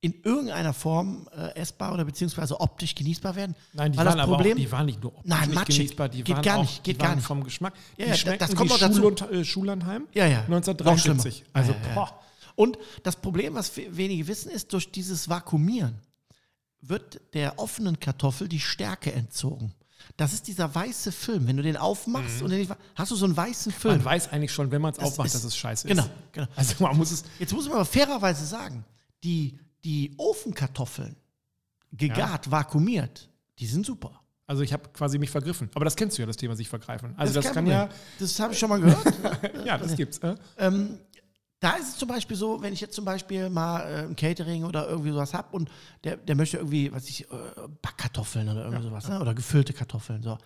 [0.00, 3.54] in irgendeiner Form äh, essbar oder beziehungsweise optisch genießbar werden.
[3.72, 5.76] Nein, die Weil waren das aber Problem, auch, die waren nicht nur optisch Nein, matschig.
[5.78, 7.24] genießbar, die Geht waren gar auch, nicht, geht die gar nicht.
[7.24, 7.72] vom Geschmack.
[7.96, 8.96] Ja, ja, das kommt noch dazu.
[9.00, 10.40] Schul und, äh, Schullandheim Ja, ja.
[10.40, 11.40] 1973.
[11.40, 11.72] Noch Also.
[11.72, 11.94] Ja, ja.
[11.94, 12.20] boah.
[12.56, 15.94] Und das Problem, was we- wenige wissen, ist, durch dieses Vakuumieren
[16.80, 19.72] wird der offenen Kartoffel die Stärke entzogen.
[20.18, 21.46] Das ist dieser weiße Film.
[21.46, 23.94] Wenn du den aufmachst und den nicht, hast du so einen weißen Film.
[23.94, 23.98] Mhm.
[24.00, 26.10] Man weiß eigentlich schon, wenn man es Das aufmacht, ist- dass es scheiße genau, ist.
[26.32, 26.46] genau.
[26.54, 27.24] Also man muss es.
[27.38, 28.84] Jetzt muss man aber fairerweise sagen,
[29.24, 31.16] die, die Ofenkartoffeln,
[31.92, 34.20] gegart, vakuumiert, die sind super.
[34.46, 35.70] Also ich habe quasi mich vergriffen.
[35.74, 37.14] Aber das kennst du ja, das Thema sich vergreifen.
[37.16, 37.88] Also das, ist kann ja.
[38.18, 39.14] Das habe ich schon mal gehört.
[39.64, 40.18] Ja, das gibt's.
[40.18, 40.34] Äh?
[40.58, 40.98] Ähm,
[41.64, 44.64] da ist es zum Beispiel so, wenn ich jetzt zum Beispiel mal äh, ein Catering
[44.64, 45.70] oder irgendwie sowas habe und
[46.04, 47.36] der, der möchte irgendwie, was ich, äh,
[47.80, 49.18] Backkartoffeln oder irgendwie sowas, ne?
[49.18, 50.36] oder gefüllte Kartoffeln, so.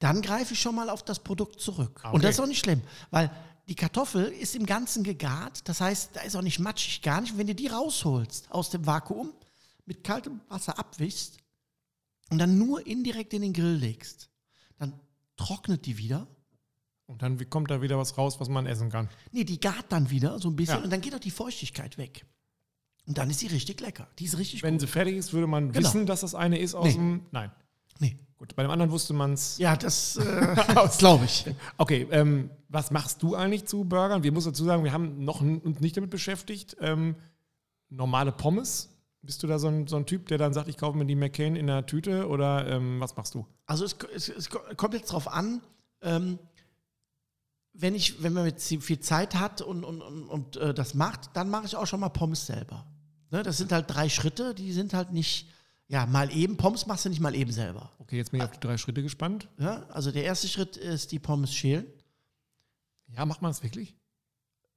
[0.00, 2.00] Dann greife ich schon mal auf das Produkt zurück.
[2.02, 2.44] Ah, Und das ist okay.
[2.44, 3.30] auch nicht schlimm, weil
[3.68, 7.32] die Kartoffel ist im Ganzen gegart, das heißt, da ist auch nicht matschig, gar nicht.
[7.32, 9.32] Und wenn du die rausholst aus dem Vakuum,
[9.84, 11.38] mit kaltem Wasser abwischst
[12.30, 14.28] und dann nur indirekt in den Grill legst,
[14.78, 14.92] dann
[15.36, 16.26] trocknet die wieder
[17.06, 19.08] Und dann kommt da wieder was raus, was man essen kann.
[19.32, 20.84] Nee, die gart dann wieder so ein bisschen Ja.
[20.84, 22.26] und dann geht auch die Feuchtigkeit weg.
[23.06, 24.08] Und dann ist sie richtig lecker.
[24.18, 24.80] Die ist richtig Wenn gut.
[24.80, 25.86] sie fertig ist, würde man Genau.
[25.86, 26.92] wissen, dass das eine ist aus Nee.
[26.94, 27.22] dem.
[27.30, 27.52] Nein.
[28.00, 28.16] Nee.
[28.36, 29.56] Gut, bei dem anderen wusste man es.
[29.58, 30.56] Ja, das, äh,
[30.98, 31.46] glaube ich.
[31.78, 34.24] Okay, ähm, was machst du eigentlich zu Burgern?
[34.24, 36.76] Wir müssen dazu sagen, wir haben noch uns nicht damit beschäftigt.
[36.80, 37.14] Ähm,
[37.88, 38.90] normale Pommes.
[39.22, 41.14] Bist du da so ein, so ein Typ, der dann sagt, ich kaufe mir die
[41.16, 43.46] McCain in der Tüte oder ähm, was machst du?
[43.66, 45.62] Also es, es, es kommt jetzt drauf an,
[46.02, 46.38] ähm,
[47.78, 51.30] wenn, ich, wenn man jetzt viel Zeit hat und, und, und, und äh, das macht,
[51.34, 52.86] dann mache ich auch schon mal Pommes selber.
[53.30, 55.48] Ne, das sind halt drei Schritte, die sind halt nicht,
[55.88, 57.90] ja, mal eben, Pommes machst du nicht mal eben selber.
[57.98, 59.48] Okay, jetzt bin ich auf die drei Schritte gespannt.
[59.58, 61.86] Ja, also der erste Schritt ist die Pommes schälen.
[63.08, 63.96] Ja, macht man es wirklich?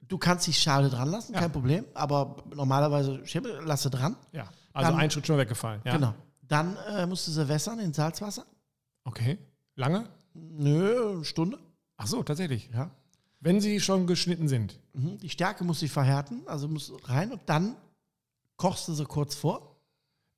[0.02, 1.40] Du kannst die Schale dran lassen, Ja.
[1.40, 4.16] kein Problem, aber normalerweise schäle- lasse dran.
[4.32, 4.48] Ja.
[4.72, 5.80] Also Dann- ein Schritt schon weggefallen.
[5.84, 5.92] Ja.
[5.94, 6.14] Genau.
[6.42, 8.44] Dann äh, musst du sie wässern in Salzwasser.
[9.04, 9.38] Okay.
[9.76, 10.08] Lange?
[10.34, 11.58] Nö, eine Stunde.
[12.02, 12.70] Ach so, tatsächlich.
[12.72, 12.90] Ja.
[13.40, 14.78] Wenn sie schon geschnitten sind.
[14.94, 15.18] Mhm.
[15.18, 17.76] Die Stärke muss sich verhärten, also muss rein und dann
[18.56, 19.76] kochst du sie kurz vor.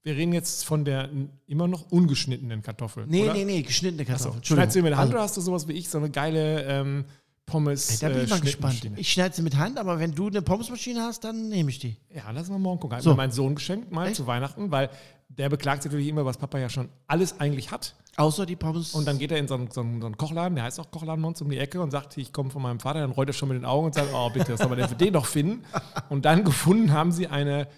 [0.03, 1.09] Wir reden jetzt von der
[1.47, 3.07] immer noch ungeschnittenen Kartoffel.
[3.07, 3.35] Nee, oder?
[3.35, 4.45] nee, nee, geschnittene Achso, Kartoffeln.
[4.45, 6.11] schneidest du sie mit der Hand Also, oder hast du sowas wie ich, so eine
[6.11, 7.05] geile ähm,
[7.47, 8.91] Pommes ey, da bin äh, ich mal gespannt.
[8.97, 11.97] Ich schneide sie mit Hand, aber wenn du eine Pommesmaschine hast, dann nehme ich die.
[12.13, 12.97] Ja, lass mal morgen gucken.
[12.97, 13.11] Hat So.
[13.11, 14.17] mir mein Sohn geschenkt, mal Echt?
[14.17, 14.91] zu Weihnachten, weil
[15.29, 17.95] der beklagt sich natürlich immer, was Papa ja schon alles eigentlich hat.
[18.17, 18.95] Außer die Pommes.
[18.95, 21.41] Und dann geht er in so einen, so einen, Kochladen, der heißt auch Kochladen uns
[21.41, 23.57] um die Ecke und sagt, ich komme von meinem Vater, dann rollt er schon mit
[23.57, 25.65] den Augen und sagt, oh bitte, was soll man denn für den noch finden?
[26.11, 27.69] Und dann gefunden haben sie eine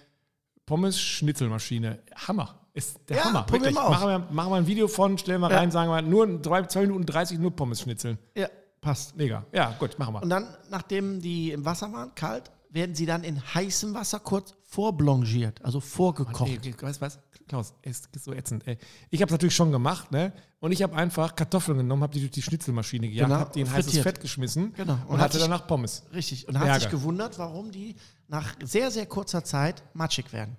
[0.65, 1.99] Pommes-Schnitzelmaschine.
[2.27, 2.55] Hammer.
[2.73, 3.43] Ist der Ja, Hammer.
[3.43, 3.75] probier Wirklich.
[3.75, 5.57] Machen wir, machen wir ein Video von, stellen wir Ja.
[5.57, 8.17] rein, sagen wir nur drei, zwei Minuten 30 nur Pommes schnitzeln.
[8.35, 8.47] ja,
[8.81, 9.15] passt.
[9.15, 9.45] Mega.
[9.53, 10.23] Ja, gut, machen wir.
[10.23, 14.53] Und dann, nachdem die im Wasser waren, kalt, werden sie dann in heißem Wasser kurz
[14.65, 16.49] vorblanchiert, also vorgekocht.
[16.65, 17.19] Ey, weißt du was?
[17.47, 18.65] Klaus, es ist so ätzend.
[18.67, 18.77] Ey.
[19.11, 20.33] Ich habe es natürlich schon gemacht, ne?
[20.59, 23.61] Und ich habe einfach Kartoffeln genommen, habe die durch die Schnitzelmaschine gejagt, Genau, habe die
[23.61, 24.03] in heißes frittiert.
[24.03, 24.93] Fett geschmissen Genau.
[24.93, 26.03] und, Und hat hatte sich- danach Pommes.
[26.11, 26.47] Richtig.
[26.47, 26.79] Und hat Ärger.
[26.79, 27.95] sich gewundert, warum die
[28.27, 30.55] nach sehr, sehr kurzer Zeit matschig werden.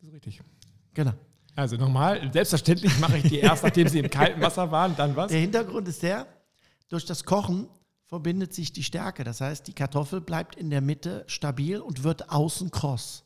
[0.00, 0.40] Das ist richtig.
[0.94, 1.12] Genau.
[1.54, 5.30] Also nochmal, selbstverständlich mache ich die erst, nachdem sie im kalten Wasser waren, dann was?
[5.30, 6.26] Der Hintergrund ist der,
[6.88, 7.68] durch das Kochen
[8.06, 9.24] verbindet sich die Stärke.
[9.24, 13.24] Das heißt, die Kartoffel bleibt in der Mitte stabil und wird außen kross.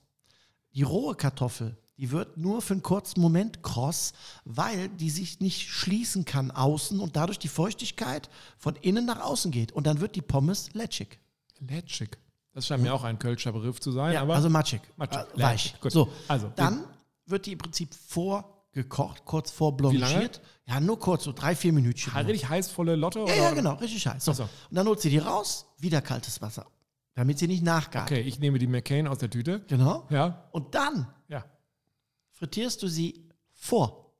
[0.75, 4.13] Die rohe Kartoffel, die wird nur für einen kurzen Moment kross,
[4.45, 8.29] weil die sich nicht schließen kann außen und dadurch die Feuchtigkeit
[8.59, 9.73] von innen nach außen geht.
[9.73, 11.19] Und dann wird die Pommes lätschig.
[11.61, 12.19] Lätschig.
[12.53, 14.81] Das scheint mir auch ein Kölscher Begriff zu sein, aber also matschig.
[14.97, 15.81] Matschig, Äh, weich.
[15.81, 15.93] gut.
[15.93, 16.85] So, Also, dann
[17.27, 20.41] wird die im Prinzip vorgekocht, kurz vorblanchiert.
[20.67, 22.13] Ja, nur kurz, so drei, vier Minütchen.
[22.15, 23.21] halt richtig heißvolle Lotte?
[23.21, 23.37] Ja, oder?
[23.37, 24.25] ja, genau, richtig heiß.
[24.25, 24.33] So.
[24.33, 24.43] So.
[24.45, 26.67] Und dann holt sie die raus, wieder kaltes Wasser,
[27.15, 28.11] damit sie nicht nachgart.
[28.11, 29.61] Okay, ich nehme die McCain aus der Tüte.
[29.69, 30.07] Genau.
[30.11, 31.45] Ja, Und dann ja.
[32.39, 34.13] Frittierst du sie vor.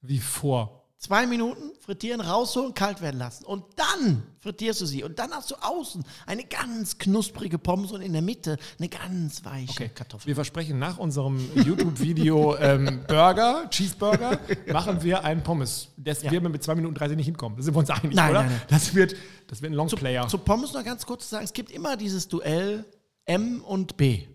[0.00, 0.74] Wie vor.
[1.00, 3.44] Zwei Minuten frittieren, rausholen, kalt werden lassen.
[3.44, 5.04] Und dann frittierst du sie.
[5.04, 9.44] Und dann hast du außen eine ganz knusprige Pommes und in der Mitte eine ganz
[9.44, 9.90] weiche Okay.
[9.94, 10.26] Kartoffel.
[10.26, 14.40] Wir versprechen nach unserem YouTube-Video ähm, Burger, Cheeseburger,
[14.72, 15.88] machen wir einen Pommes.
[15.96, 16.32] Das Ja.
[16.32, 17.56] wird wir mit 2 Minuten 30 nicht hinkommen.
[17.56, 18.42] Da sind wir uns einig, Nein, oder?
[18.42, 18.62] nein, nein.
[18.68, 19.14] Das, wird,
[19.46, 20.26] das wird ein Longplayer.
[20.26, 22.84] Zu Pommes noch ganz kurz zu sagen, es gibt immer dieses Duell
[23.24, 24.26] M und B.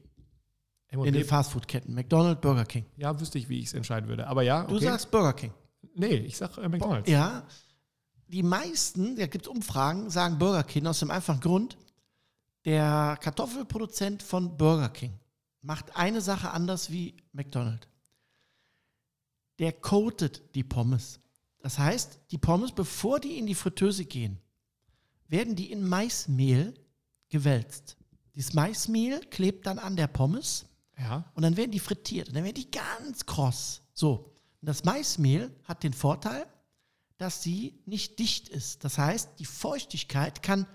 [0.93, 1.93] in den Fastfood-Ketten.
[1.93, 2.85] McDonald's, Burger King.
[2.97, 4.27] ja, wüsste ich, wie ich es entscheiden würde.
[4.27, 4.73] Aber ja, okay.
[4.73, 5.53] Du sagst Burger King.
[5.95, 7.09] Nee, ich sag äh, McDonalds.
[7.09, 7.45] Ja,
[8.27, 11.77] die meisten, da gibt es Umfragen, sagen Burger King aus dem einfachen Grund,
[12.65, 15.19] der Kartoffelproduzent von Burger King
[15.61, 17.87] macht eine Sache anders wie McDonald's.
[19.59, 21.19] Der coatet die Pommes.
[21.59, 24.39] Das heißt, die Pommes, bevor die in die Fritteuse gehen,
[25.27, 26.73] werden die in Maismehl
[27.29, 27.97] gewälzt.
[28.35, 30.65] Dieses Maismehl klebt dann an der Pommes
[30.97, 31.25] Ja.
[31.33, 33.81] und dann werden die frittiert und dann werden die ganz kross.
[33.93, 34.31] So.
[34.61, 36.45] Und das Maismehl hat den Vorteil,
[37.17, 38.83] dass sie nicht dicht ist.
[38.83, 40.65] Das heißt, die Feuchtigkeit kann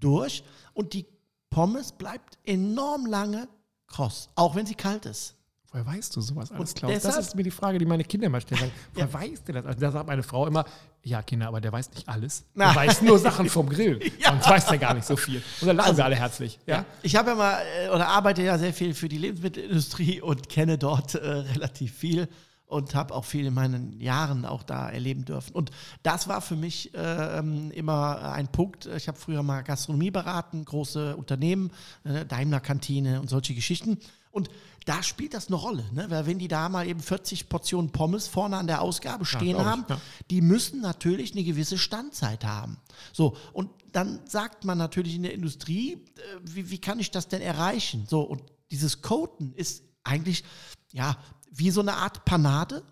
[0.00, 0.42] durch
[0.74, 1.06] und die
[1.50, 3.48] Pommes bleibt enorm lange
[3.86, 5.34] kross, auch wenn sie kalt ist.
[5.70, 6.92] Woher weißt du sowas alles, Klaus?
[6.92, 8.70] Das deshalb- ist mir die Frage, die meine Kinder immer stellen.
[8.94, 9.12] Woher Ja.
[9.12, 9.64] weißt du das?
[9.64, 10.64] Also da sagt meine Frau immer,
[11.04, 12.44] ja, Kinder, aber der weiß nicht alles.
[12.56, 14.00] Der weiß nur Sachen vom Grill.
[14.24, 15.42] Sonst weiß der gar nicht so viel.
[15.60, 16.58] Und dann lachen Also, wir alle herzlich.
[16.66, 16.84] Ja?
[17.02, 20.78] Ich habe ja mal äh, oder arbeite ja sehr viel für die Lebensmittelindustrie und kenne
[20.78, 22.28] dort äh, relativ viel
[22.66, 25.52] und habe auch viel in meinen Jahren auch da erleben dürfen.
[25.54, 25.70] Und
[26.02, 27.38] das war für mich äh,
[27.74, 28.86] immer ein Punkt.
[28.86, 31.70] Ich habe früher mal Gastronomie beraten, große Unternehmen,
[32.04, 33.98] äh, Daimler-Kantine und solche Geschichten.
[34.30, 34.48] Und
[34.84, 36.10] da spielt das eine Rolle, ne?
[36.10, 39.64] weil wenn die da mal eben 40 Portionen Pommes vorne an der Ausgabe stehen ich,
[39.64, 40.00] haben, ja.
[40.30, 42.78] die müssen natürlich eine gewisse Standzeit haben.
[43.12, 45.98] So, und dann sagt man natürlich in der Industrie, äh,
[46.42, 48.06] wie, wie kann ich das denn erreichen?
[48.08, 50.44] So, und dieses Coaten ist eigentlich,
[50.92, 51.16] ja,
[51.50, 52.82] wie so eine Art Panade,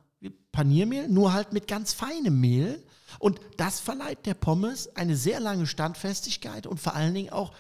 [0.53, 2.85] Paniermehl, nur halt mit ganz feinem Mehl.
[3.19, 7.53] Und das verleiht der Pommes eine sehr lange Standfestigkeit und vor allen Dingen auch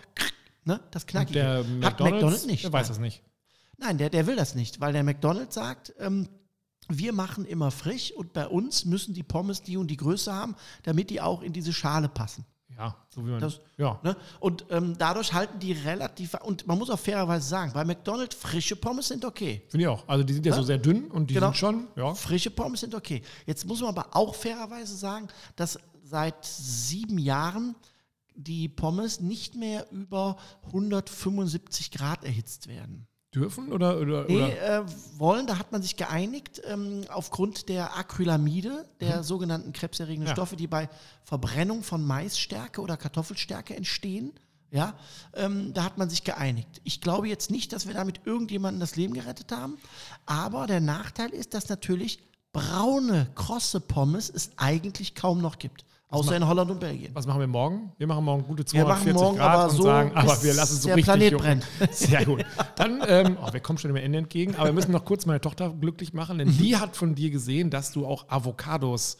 [0.64, 1.38] ne, das Und Knackige.
[1.38, 2.64] der Hat McDonald's, McDonald's nicht.
[2.64, 3.22] der weiß das nicht.
[3.80, 6.28] Nein, der, der will das nicht, weil der McDonald's sagt, ähm,
[6.88, 10.54] wir machen immer frisch und bei uns müssen die Pommes die und die Größe haben,
[10.82, 12.44] damit die auch in diese Schale passen.
[12.76, 13.40] Ja, so wie man.
[13.40, 13.98] Das- ja.
[14.02, 14.16] Ne?
[14.38, 18.74] Und ähm, dadurch halten die relativ, und man muss auch fairerweise sagen, bei McDonald's frische
[18.76, 19.62] Pommes sind okay.
[19.68, 20.06] Finde ich auch.
[20.08, 21.48] Also die sind ja, so sehr dünn und die Genau.
[21.48, 22.14] sind schon, ja.
[22.14, 23.22] Frische Pommes sind okay.
[23.46, 27.74] Jetzt muss man aber auch fairerweise sagen, dass seit sieben Jahren
[28.34, 33.06] die Pommes nicht mehr über 175 Grad erhitzt werden.
[33.34, 34.78] Dürfen oder, oder, Nee, oder?
[34.80, 34.84] äh,
[35.16, 40.32] wollen, da hat man sich geeinigt, ähm, aufgrund der Acrylamide, der sogenannten krebserregenden Ja.
[40.34, 40.88] Stoffe, die bei
[41.22, 44.32] Verbrennung von Maisstärke oder Kartoffelstärke entstehen,
[44.72, 44.94] Ja,
[45.34, 46.80] ähm, da hat man sich geeinigt.
[46.84, 49.78] Ich glaube jetzt nicht, dass wir damit irgendjemandem das Leben gerettet haben,
[50.26, 52.20] aber der Nachteil ist, dass natürlich
[52.52, 55.84] braune, krosse Pommes es eigentlich kaum noch gibt.
[56.10, 57.10] Außer in Holland und Belgien.
[57.14, 57.92] Was machen wir morgen?
[57.96, 60.54] Wir machen morgen gute Wir machen 240 morgen Grad aber und so, sagen, aber wir
[60.54, 61.44] lassen es so der richtig Planet jucken.
[61.78, 61.92] brennt.
[61.94, 62.44] Sehr gut.
[62.74, 65.40] Dann, ähm, oh, wir kommen schon dem Ende entgegen, aber wir müssen noch kurz meine
[65.40, 69.18] Tochter glücklich machen, denn die hat von dir gesehen, dass du auch Avocados.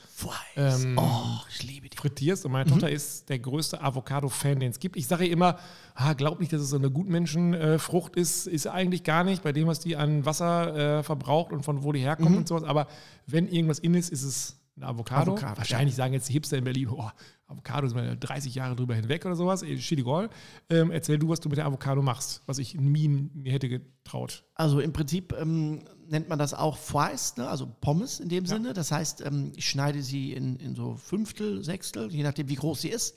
[0.56, 1.96] Ähm, oh, ich liebe die.
[1.96, 2.74] frittierst und meine Mhm.
[2.74, 4.96] Tochter ist der größte Avocado-Fan, den es gibt.
[4.96, 5.58] Ich sage ihr immer,
[5.94, 9.66] ah, glaub nicht, dass es so eine Gutmenschenfrucht ist, ist eigentlich gar nicht, bei dem,
[9.68, 12.64] was die an Wasser äh, verbraucht und von wo die herkommt und sowas.
[12.64, 12.88] Aber
[13.26, 15.32] wenn irgendwas in ist, ist es ein Avocado.
[15.32, 15.38] Mhm.
[15.38, 17.10] Avocado, Wahrscheinlich sagen jetzt die Hipster in Berlin, oh,
[17.46, 19.64] Avocado sind wir 30 Jahre drüber hinweg oder sowas.
[19.78, 20.30] Schidigol.
[20.68, 24.44] Ähm, erzähl du, was du mit der Avocado machst, was ich nie mir hätte getraut.
[24.54, 27.48] Also im Prinzip ähm, nennt man das auch Fries, ne?
[27.48, 28.72] also Pommes in dem Sinne.
[28.72, 32.82] Das heißt, ähm, ich schneide sie in, in so Fünftel, Sechstel, je nachdem, wie groß
[32.82, 33.16] sie ist.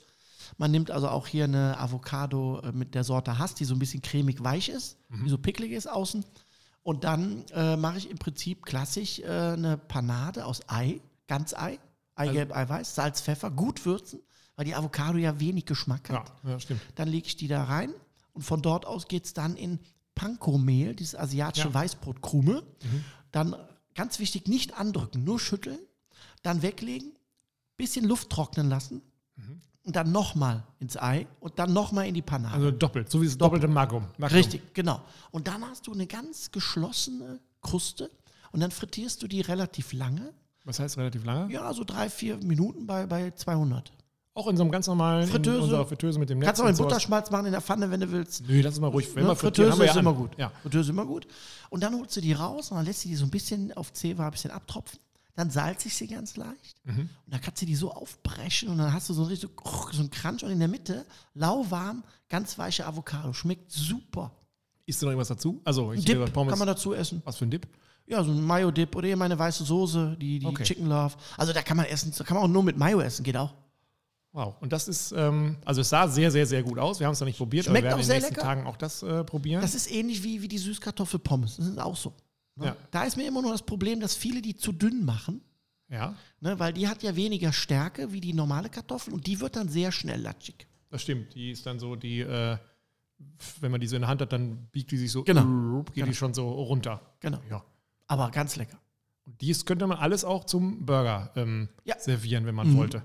[0.58, 3.78] Man nimmt also auch hier eine Avocado äh, mit der Sorte Hass, die so ein
[3.78, 6.24] bisschen cremig weich ist, die so picklig ist außen.
[6.82, 11.78] Und dann äh, mache ich im Prinzip klassisch äh, eine Panade aus Ei, Ganzei,
[12.14, 14.20] Eigelb, Eiweiß, Salz, Pfeffer, gut würzen,
[14.56, 16.32] weil die Avocado ja wenig Geschmack hat.
[16.44, 16.80] Ja, ja stimmt.
[16.94, 17.92] Dann lege ich die da rein
[18.32, 19.80] und von dort aus geht es dann in
[20.14, 21.74] Panko-Mehl, dieses asiatische Ja.
[21.74, 22.62] Weißbrotkrume.
[23.32, 23.56] Dann
[23.94, 25.78] ganz wichtig, nicht andrücken, nur schütteln,
[26.42, 27.12] dann weglegen,
[27.76, 29.02] bisschen Luft trocknen lassen
[29.84, 32.54] und dann nochmal ins Ei und dann nochmal in die Panade.
[32.54, 34.06] Also doppelt, so wie das doppelte Magum.
[34.18, 34.36] Magum.
[34.36, 35.02] Richtig, genau.
[35.30, 38.10] Und dann hast du eine ganz geschlossene Kruste
[38.52, 40.32] und dann frittierst du die relativ lange.
[40.64, 41.52] Was heißt relativ lange?
[41.52, 43.92] Ja, so drei, vier Minuten bei, bei 200.
[44.36, 45.62] Auch in so einem ganz normalen Fritteuse.
[45.62, 46.46] Unserer Fritteuse mit dem Netz.
[46.46, 46.76] Kannst auch in.
[46.76, 48.42] Butterschmalz machen in der Pfanne, wenn du willst.
[48.48, 49.14] Nö, lass es mal ruhig.
[49.14, 49.36] Wenn Ne?
[49.36, 50.04] Fritteuse haben wir ja ist an.
[50.04, 50.36] immer gut.
[50.36, 50.50] Ja.
[50.62, 51.28] Fritteuse ist immer gut.
[51.70, 53.92] Und dann holst du die raus und dann lässt du die so ein bisschen auf
[53.92, 54.98] C-War ein bisschen abtropfen.
[55.36, 56.76] Dann salze ich sie ganz leicht.
[56.84, 57.00] Mhm.
[57.00, 59.50] Und dann kannst du die so aufbrechen und dann hast du so, richtig
[59.92, 60.42] so, einen Crunch.
[60.42, 61.04] Und in der Mitte,
[61.34, 63.32] lauwarm, ganz weiche Avocado.
[63.32, 64.32] Schmeckt super.
[64.86, 65.60] Isst du noch irgendwas dazu?
[65.64, 67.22] Also, ich Dip kann man dazu essen.
[67.24, 67.68] Was für ein Dip?
[68.06, 70.62] Ja, so ein Mayo-Dip oder eben meine weiße Soße, die, die Okay.
[70.64, 71.14] Chicken Love.
[71.38, 73.54] Also da kann man essen, da kann man auch nur mit Mayo essen, geht auch.
[74.32, 74.56] Wow.
[74.60, 76.98] Und das ist, ähm, also es sah sehr, sehr, sehr gut aus.
[77.00, 78.42] Wir haben es noch nicht probiert, Schmeckt aber wir werden in den nächsten lecker.
[78.46, 79.62] Tagen auch das äh, probieren.
[79.62, 81.56] Das ist ähnlich wie, wie die Süßkartoffelpommes.
[81.56, 82.12] Das ist auch so.
[82.56, 82.66] Ne?
[82.66, 82.76] Ja.
[82.90, 85.40] Da ist mir immer nur das Problem, dass viele die zu dünn machen.
[85.88, 89.56] ja, Ne, weil die hat ja weniger Stärke wie die normale Kartoffel und die wird
[89.56, 90.66] dann sehr schnell latschig.
[90.90, 91.34] das stimmt.
[91.34, 92.58] Die ist dann so, die, äh,
[93.60, 95.84] wenn man die so in der Hand hat, dann biegt die sich so, Genau.
[95.84, 96.06] geht Genau.
[96.08, 97.00] die schon so runter.
[97.20, 97.38] Genau.
[97.48, 97.64] Ja.
[98.06, 98.78] Aber ganz lecker.
[99.26, 101.98] Und dies könnte man alles auch zum Burger ähm, Ja.
[101.98, 102.76] servieren, wenn man Mhm.
[102.76, 103.02] wollte.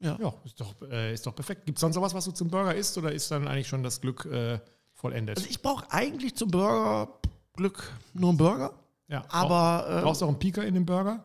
[0.00, 0.16] Ja.
[0.18, 1.66] Ja, ist doch, äh, ist doch perfekt.
[1.66, 3.82] Gibt es sonst noch was, was du zum Burger isst oder ist dann eigentlich schon
[3.82, 4.58] das Glück äh,
[4.94, 5.36] vollendet?
[5.36, 7.20] Also ich brauche eigentlich zum Burger
[7.54, 8.72] Glück nur einen Burger.
[9.08, 9.22] ja.
[9.28, 11.22] Aber Brauch- äh, brauchst du auch einen Pieker in dem Burger?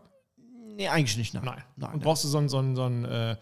[0.75, 1.33] nee, eigentlich nicht.
[1.33, 1.45] Nein.
[1.45, 1.63] Nein.
[1.77, 3.37] Nein, Und brauchst du so ein, so ein, so ein, äh,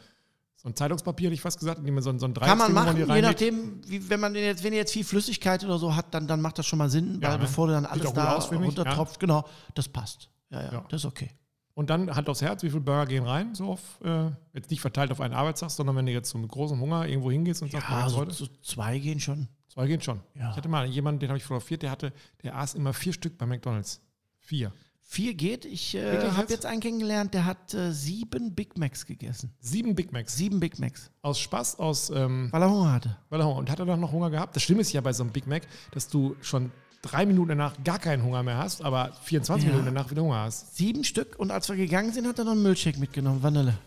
[0.64, 2.57] so ein Zeitungspapier, hätte ich fast gesagt, in dem man so ein, so ein Kann
[2.57, 5.93] man machen, je nachdem, wie, wenn man jetzt, wenn ihr jetzt viel Flüssigkeit oder so
[5.95, 7.43] hat, dann, dann macht das schon mal Sinn, Ja, weil ne?
[7.43, 9.45] bevor du dann alles da runtertropft, genau,
[9.76, 10.30] das passt.
[10.49, 10.86] Ja, ja, Ja.
[10.89, 11.30] das ist okay.
[11.76, 13.55] Und dann Hand aufs Herz, wie viele Burger gehen rein?
[13.55, 16.80] So auf, äh, jetzt nicht verteilt auf einen Arbeitstag, sondern wenn du jetzt mit großem
[16.80, 19.47] Hunger irgendwo hingehst und sagst, Ja, ja, so, heute, so zwei gehen schon.
[19.70, 20.22] zwei gehen schon.
[20.36, 20.51] Ja.
[20.51, 23.38] Ich hatte mal jemanden, den habe ich fotografiert, der hatte, der aß immer vier Stück
[23.39, 23.99] bei McDonalds.
[24.39, 24.72] Vier.
[25.05, 25.65] Vier geht.
[25.65, 26.49] Ich äh, habe jetzt?
[26.51, 29.53] jetzt einen kennengelernt, der hat äh, sieben Big Macs gegessen.
[29.59, 30.35] Sieben Big Macs.
[30.35, 33.17] Sieben Big Macs, Aus Spaß, aus, ähm, weil er Hunger hatte.
[33.29, 33.57] weil er Hunger.
[33.59, 34.55] Und hat er dann noch Hunger gehabt?
[34.55, 36.71] Das Schlimme ist ja bei so einem Big Mac, dass du schon
[37.03, 39.71] drei Minuten danach gar keinen Hunger mehr hast, aber 24 Ja.
[39.75, 40.75] Minuten danach wieder Hunger hast.
[40.77, 43.77] Sieben Stück und als wir gegangen sind, hat er noch einen Milchshake mitgenommen, Vanille.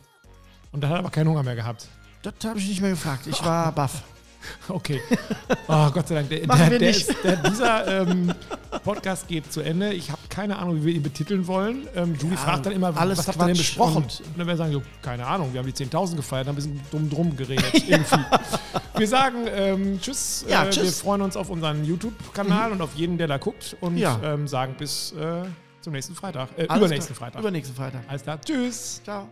[0.73, 1.89] Und dann hat er aber keinen Hunger mehr gehabt.
[2.23, 3.27] Das habe ich nicht mehr gefragt.
[3.27, 4.03] Ich war baff.
[4.69, 5.01] Okay.
[5.69, 6.29] Oh, Gott sei Dank.
[6.29, 6.91] Der, der, wir der.
[6.91, 7.15] Ist,
[7.51, 8.33] dieser ähm,
[8.85, 9.93] Podcast geht zu Ende.
[9.93, 11.87] Ich habe keine Ahnung, wie wir ihn betiteln wollen.
[11.95, 13.97] Ähm, Julie Ja, fragt dann immer, alles was habt ihr denn besprochen?
[14.05, 16.55] und- Und, dann werden wir sagen, so, keine Ahnung, wir haben die 10.000 gefeiert, haben
[16.55, 17.73] ein bisschen dumm drum geredet.
[17.89, 18.17] irgendwie.
[18.97, 20.45] wir sagen ähm, Tschüss.
[20.49, 21.01] Ja, äh, Wir tschüss.
[21.01, 23.77] freuen uns auf unseren YouTube-Kanal und auf jeden, der da guckt.
[23.81, 24.21] Und Ja.
[24.23, 25.43] ähm, sagen bis äh,
[25.81, 26.49] zum nächsten Freitag.
[26.57, 27.29] Äh, übernächsten klar.
[27.31, 27.41] Freitag.
[27.41, 28.01] Übernächsten Freitag.
[28.09, 28.41] Alles klar.
[28.41, 29.01] Tschüss.
[29.05, 29.29] Ciao.